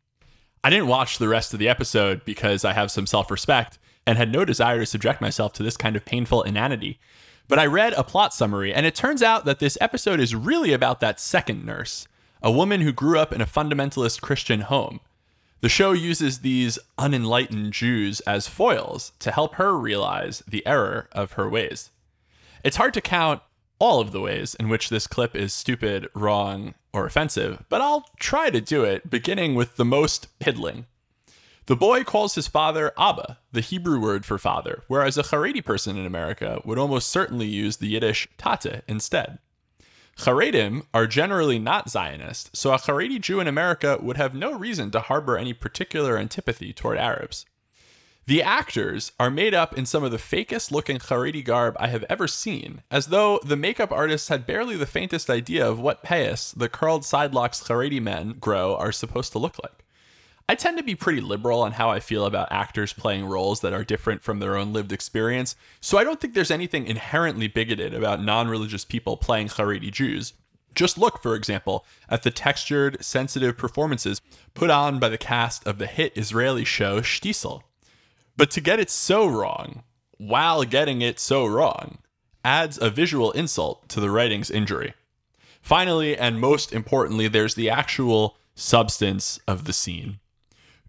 I 0.62 0.70
didn't 0.70 0.86
watch 0.86 1.18
the 1.18 1.28
rest 1.28 1.52
of 1.52 1.58
the 1.58 1.68
episode 1.68 2.24
because 2.24 2.64
I 2.64 2.72
have 2.72 2.90
some 2.90 3.06
self 3.06 3.30
respect 3.30 3.78
and 4.06 4.18
had 4.18 4.32
no 4.32 4.44
desire 4.44 4.80
to 4.80 4.86
subject 4.86 5.20
myself 5.20 5.52
to 5.54 5.62
this 5.62 5.76
kind 5.76 5.96
of 5.96 6.04
painful 6.04 6.42
inanity. 6.42 6.98
But 7.48 7.58
I 7.58 7.66
read 7.66 7.92
a 7.94 8.04
plot 8.04 8.32
summary, 8.32 8.72
and 8.72 8.86
it 8.86 8.94
turns 8.94 9.22
out 9.22 9.44
that 9.44 9.58
this 9.58 9.76
episode 9.80 10.20
is 10.20 10.34
really 10.34 10.72
about 10.72 11.00
that 11.00 11.20
second 11.20 11.64
nurse, 11.64 12.08
a 12.42 12.50
woman 12.50 12.80
who 12.80 12.92
grew 12.92 13.18
up 13.18 13.32
in 13.32 13.40
a 13.40 13.46
fundamentalist 13.46 14.22
Christian 14.22 14.60
home. 14.60 15.00
The 15.60 15.68
show 15.68 15.92
uses 15.92 16.40
these 16.40 16.78
unenlightened 16.98 17.72
Jews 17.72 18.20
as 18.20 18.48
foils 18.48 19.12
to 19.18 19.30
help 19.30 19.54
her 19.56 19.76
realize 19.76 20.42
the 20.46 20.66
error 20.66 21.08
of 21.12 21.32
her 21.32 21.48
ways. 21.48 21.90
It's 22.62 22.76
hard 22.76 22.94
to 22.94 23.00
count 23.00 23.42
all 23.78 24.00
of 24.00 24.12
the 24.12 24.20
ways 24.20 24.54
in 24.54 24.68
which 24.68 24.88
this 24.88 25.06
clip 25.06 25.34
is 25.34 25.52
stupid, 25.52 26.08
wrong, 26.14 26.74
or 26.92 27.06
offensive, 27.06 27.64
but 27.68 27.80
I'll 27.80 28.06
try 28.18 28.50
to 28.50 28.60
do 28.60 28.84
it, 28.84 29.10
beginning 29.10 29.54
with 29.54 29.76
the 29.76 29.84
most 29.84 30.38
piddling. 30.38 30.86
The 31.66 31.76
boy 31.76 32.04
calls 32.04 32.34
his 32.34 32.46
father 32.46 32.92
Abba, 32.98 33.38
the 33.52 33.62
Hebrew 33.62 33.98
word 33.98 34.26
for 34.26 34.38
father, 34.38 34.82
whereas 34.86 35.16
a 35.16 35.22
Haredi 35.22 35.64
person 35.64 35.96
in 35.96 36.04
America 36.04 36.60
would 36.64 36.78
almost 36.78 37.08
certainly 37.08 37.46
use 37.46 37.78
the 37.78 37.88
Yiddish 37.88 38.28
tate 38.36 38.82
instead. 38.86 39.38
Haredim 40.18 40.86
are 40.92 41.06
generally 41.06 41.58
not 41.58 41.90
Zionist, 41.90 42.54
so 42.56 42.72
a 42.72 42.78
Haredi 42.78 43.20
Jew 43.20 43.40
in 43.40 43.48
America 43.48 43.98
would 44.00 44.16
have 44.16 44.34
no 44.34 44.52
reason 44.52 44.90
to 44.92 45.00
harbor 45.00 45.36
any 45.36 45.52
particular 45.52 46.16
antipathy 46.18 46.72
toward 46.72 46.98
Arabs. 46.98 47.46
The 48.26 48.42
actors 48.42 49.12
are 49.20 49.30
made 49.30 49.52
up 49.52 49.76
in 49.76 49.84
some 49.84 50.02
of 50.02 50.10
the 50.10 50.16
fakest 50.16 50.70
looking 50.70 50.96
Haredi 50.96 51.44
garb 51.44 51.76
I 51.78 51.88
have 51.88 52.06
ever 52.08 52.26
seen, 52.26 52.82
as 52.90 53.08
though 53.08 53.38
the 53.44 53.56
makeup 53.56 53.92
artists 53.92 54.28
had 54.28 54.46
barely 54.46 54.76
the 54.76 54.86
faintest 54.86 55.28
idea 55.28 55.68
of 55.68 55.78
what 55.78 56.02
payas 56.02 56.54
the 56.56 56.70
curled 56.70 57.02
sidelocks 57.02 57.68
Haredi 57.68 58.00
men 58.00 58.36
grow 58.40 58.76
are 58.76 58.92
supposed 58.92 59.32
to 59.32 59.38
look 59.38 59.62
like. 59.62 59.84
I 60.48 60.54
tend 60.54 60.78
to 60.78 60.82
be 60.82 60.94
pretty 60.94 61.20
liberal 61.20 61.60
on 61.60 61.72
how 61.72 61.90
I 61.90 62.00
feel 62.00 62.24
about 62.24 62.50
actors 62.50 62.94
playing 62.94 63.26
roles 63.26 63.60
that 63.60 63.74
are 63.74 63.84
different 63.84 64.22
from 64.22 64.38
their 64.38 64.56
own 64.56 64.72
lived 64.72 64.92
experience, 64.92 65.54
so 65.82 65.98
I 65.98 66.04
don't 66.04 66.18
think 66.18 66.32
there's 66.32 66.50
anything 66.50 66.86
inherently 66.86 67.46
bigoted 67.46 67.92
about 67.92 68.22
non 68.22 68.48
religious 68.48 68.86
people 68.86 69.18
playing 69.18 69.48
Haredi 69.48 69.92
Jews. 69.92 70.32
Just 70.74 70.96
look, 70.96 71.22
for 71.22 71.34
example, 71.34 71.84
at 72.08 72.22
the 72.22 72.30
textured, 72.30 73.04
sensitive 73.04 73.58
performances 73.58 74.22
put 74.54 74.70
on 74.70 74.98
by 74.98 75.10
the 75.10 75.18
cast 75.18 75.66
of 75.66 75.76
the 75.76 75.86
hit 75.86 76.16
Israeli 76.16 76.64
show 76.64 77.02
Shtisel. 77.02 77.62
But 78.36 78.50
to 78.52 78.60
get 78.60 78.80
it 78.80 78.90
so 78.90 79.26
wrong, 79.26 79.82
while 80.18 80.64
getting 80.64 81.02
it 81.02 81.18
so 81.18 81.46
wrong, 81.46 81.98
adds 82.44 82.78
a 82.80 82.90
visual 82.90 83.30
insult 83.32 83.88
to 83.90 84.00
the 84.00 84.10
writing's 84.10 84.50
injury. 84.50 84.94
Finally, 85.60 86.16
and 86.16 86.40
most 86.40 86.72
importantly, 86.72 87.28
there's 87.28 87.54
the 87.54 87.70
actual 87.70 88.36
substance 88.54 89.40
of 89.48 89.64
the 89.64 89.72
scene. 89.72 90.18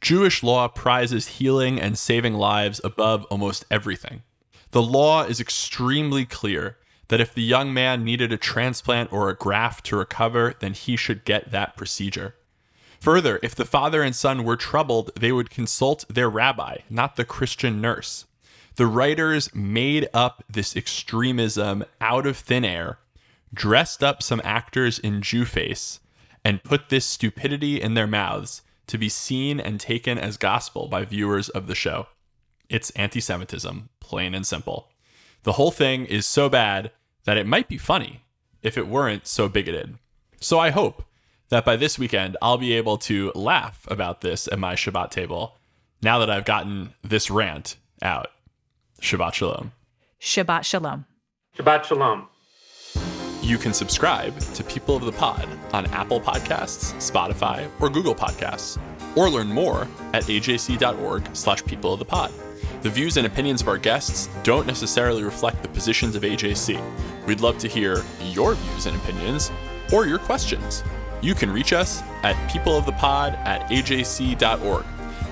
Jewish 0.02 0.44
law 0.44 0.68
prizes 0.68 1.40
healing 1.40 1.80
and 1.80 1.98
saving 1.98 2.34
lives 2.34 2.82
above 2.84 3.24
almost 3.26 3.66
everything. 3.72 4.24
The 4.72 4.82
law 4.82 5.24
is 5.24 5.40
extremely 5.40 6.26
clear 6.26 6.78
that 7.08 7.22
if 7.22 7.34
the 7.34 7.44
young 7.44 7.74
man 7.74 8.04
needed 8.04 8.34
a 8.34 8.38
transplant 8.38 9.14
or 9.14 9.30
a 9.30 9.36
graft 9.36 9.86
to 9.86 9.96
recover, 9.96 10.56
then 10.60 10.74
he 10.74 10.98
should 10.98 11.24
get 11.24 11.52
that 11.52 11.78
procedure. 11.78 12.36
Further, 13.06 13.40
if 13.44 13.54
the 13.54 13.66
father 13.66 14.02
and 14.02 14.16
son 14.16 14.44
were 14.44 14.56
troubled, 14.56 15.12
they 15.16 15.32
would 15.32 15.52
consult 15.52 16.06
their 16.10 16.28
rabbi, 16.28 16.78
not 16.90 17.18
the 17.18 17.24
Christian 17.24 17.80
nurse. 17.80 18.26
The 18.78 18.88
writers 18.88 19.54
made 19.54 20.10
up 20.12 20.44
this 20.50 20.76
extremism 20.76 21.86
out 22.02 22.26
of 22.26 22.36
thin 22.36 22.66
air, 22.66 22.98
dressed 23.54 24.04
up 24.04 24.24
some 24.24 24.42
actors 24.44 24.98
in 24.98 25.22
Jew 25.22 25.46
face, 25.46 26.00
and 26.44 26.64
put 26.64 26.90
this 26.90 27.06
stupidity 27.06 27.80
in 27.80 27.94
their 27.94 28.08
mouths 28.08 28.64
to 28.88 28.98
be 28.98 29.08
seen 29.08 29.60
and 29.60 29.80
taken 29.80 30.18
as 30.18 30.36
gospel 30.36 30.88
by 30.88 31.06
viewers 31.06 31.50
of 31.50 31.68
the 31.68 31.76
show. 31.76 32.08
It's 32.70 32.90
anti 32.92 33.20
Semitism, 33.20 33.90
plain 34.00 34.34
and 34.34 34.48
simple. 34.48 34.90
The 35.44 35.54
whole 35.54 35.70
thing 35.70 36.08
is 36.08 36.26
so 36.26 36.50
bad 36.50 36.90
that 37.26 37.38
it 37.38 37.46
might 37.46 37.68
be 37.68 37.78
funny 37.78 38.24
if 38.64 38.80
it 38.80 38.88
weren't 38.88 39.28
so 39.28 39.48
bigoted. 39.48 40.00
So 40.42 40.58
I 40.58 40.72
hope 40.72 41.06
that 41.50 41.66
by 41.66 41.76
this 41.76 42.00
weekend 42.00 42.38
I'll 42.42 42.58
be 42.58 42.74
able 42.74 42.98
to 43.00 43.32
laugh 43.36 43.86
about 43.90 44.22
this 44.22 44.48
at 44.48 44.60
my 44.60 44.76
Shabbat 44.76 45.12
table 45.12 45.58
now 46.02 46.20
that 46.20 46.30
I've 46.30 46.46
gotten 46.46 46.94
this 47.04 47.30
rant 47.30 47.78
out. 48.02 48.28
Shabbat 49.02 49.34
Shalom. 49.34 49.72
Shabbat 50.20 50.64
Shalom. 50.64 51.06
Shabbat 51.58 51.84
Shalom. 51.84 52.28
You 53.42 53.60
can 53.60 53.74
subscribe 53.74 54.40
to 54.40 54.64
People 54.64 54.96
of 54.96 55.06
the 55.06 55.12
Pod 55.12 55.48
on 55.72 55.86
Apple 55.88 56.20
Podcasts, 56.20 56.94
Spotify, 56.96 57.70
or 57.80 57.90
Google 57.90 58.16
Podcasts, 58.16 58.80
or 59.16 59.30
learn 59.30 59.48
more 59.48 59.88
at 60.14 60.24
ajc.org 60.24 61.36
slash 61.36 61.64
people 61.66 61.94
of 61.94 62.00
the 62.00 62.06
pod. 62.06 62.32
The 62.82 62.90
views 62.90 63.18
and 63.18 63.28
opinions 63.28 63.62
of 63.62 63.68
our 63.68 63.78
guests 63.78 64.30
don't 64.44 64.66
necessarily 64.66 65.24
reflect 65.24 65.62
the 65.62 65.70
positions 65.70 66.16
of 66.16 66.24
AJC. 66.24 66.82
We'd 67.26 67.42
love 67.42 67.58
to 67.60 67.68
hear 67.68 68.04
your 68.24 68.56
views 68.56 68.86
and 68.88 68.96
opinions 68.98 69.52
or 69.94 70.06
your 70.08 70.20
questions. 70.20 70.84
You 71.22 71.36
can 71.36 71.52
reach 71.52 71.74
us 71.74 72.02
at 72.24 72.36
peopleofthepod 72.50 73.38
at 73.46 73.70
ajc.org. 73.70 74.86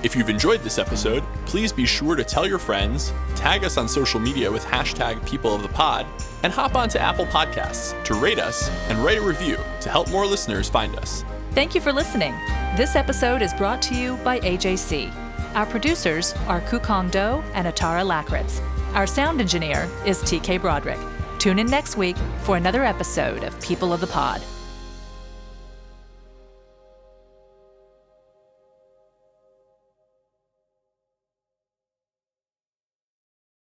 If 0.04 0.14
you've 0.14 0.28
enjoyed 0.28 0.60
this 0.60 0.78
episode, 0.78 1.22
please 1.46 1.72
be 1.72 1.86
sure 1.86 2.14
to 2.14 2.22
tell 2.22 2.46
your 2.46 2.58
friends, 2.58 3.10
tag 3.34 3.64
us 3.64 3.78
on 3.78 3.88
social 3.88 4.20
media 4.20 4.52
with 4.52 4.62
hashtag 4.64 5.26
People 5.26 5.54
of 5.54 5.62
the 5.62 5.68
Pod, 5.68 6.06
and 6.42 6.52
hop 6.52 6.74
onto 6.74 6.98
Apple 6.98 7.24
Podcasts 7.26 8.02
to 8.04 8.14
rate 8.14 8.38
us 8.38 8.68
and 8.90 8.98
write 8.98 9.16
a 9.16 9.22
review 9.22 9.56
to 9.80 9.88
help 9.88 10.10
more 10.10 10.26
listeners 10.26 10.68
find 10.68 10.94
us. 10.96 11.24
Thank 11.52 11.74
you 11.74 11.80
for 11.80 11.90
listening. 11.90 12.32
This 12.76 12.96
episode 12.96 13.40
is 13.40 13.54
brought 13.54 13.80
to 13.82 13.94
you 13.94 14.16
by 14.18 14.40
AJC. 14.40 15.10
Our 15.54 15.64
producers 15.64 16.34
are 16.48 16.60
Kukong 16.60 17.10
Do 17.10 17.42
and 17.54 17.66
Atara 17.66 18.04
Lakritz. 18.04 18.60
Our 18.94 19.06
sound 19.06 19.40
engineer 19.40 19.88
is 20.04 20.18
TK 20.22 20.60
Broderick. 20.60 21.00
Tune 21.38 21.58
in 21.58 21.66
next 21.66 21.96
week 21.96 22.16
for 22.42 22.56
another 22.56 22.84
episode 22.84 23.42
of 23.42 23.58
People 23.62 23.92
of 23.92 24.00
the 24.00 24.06
Pod. 24.06 24.42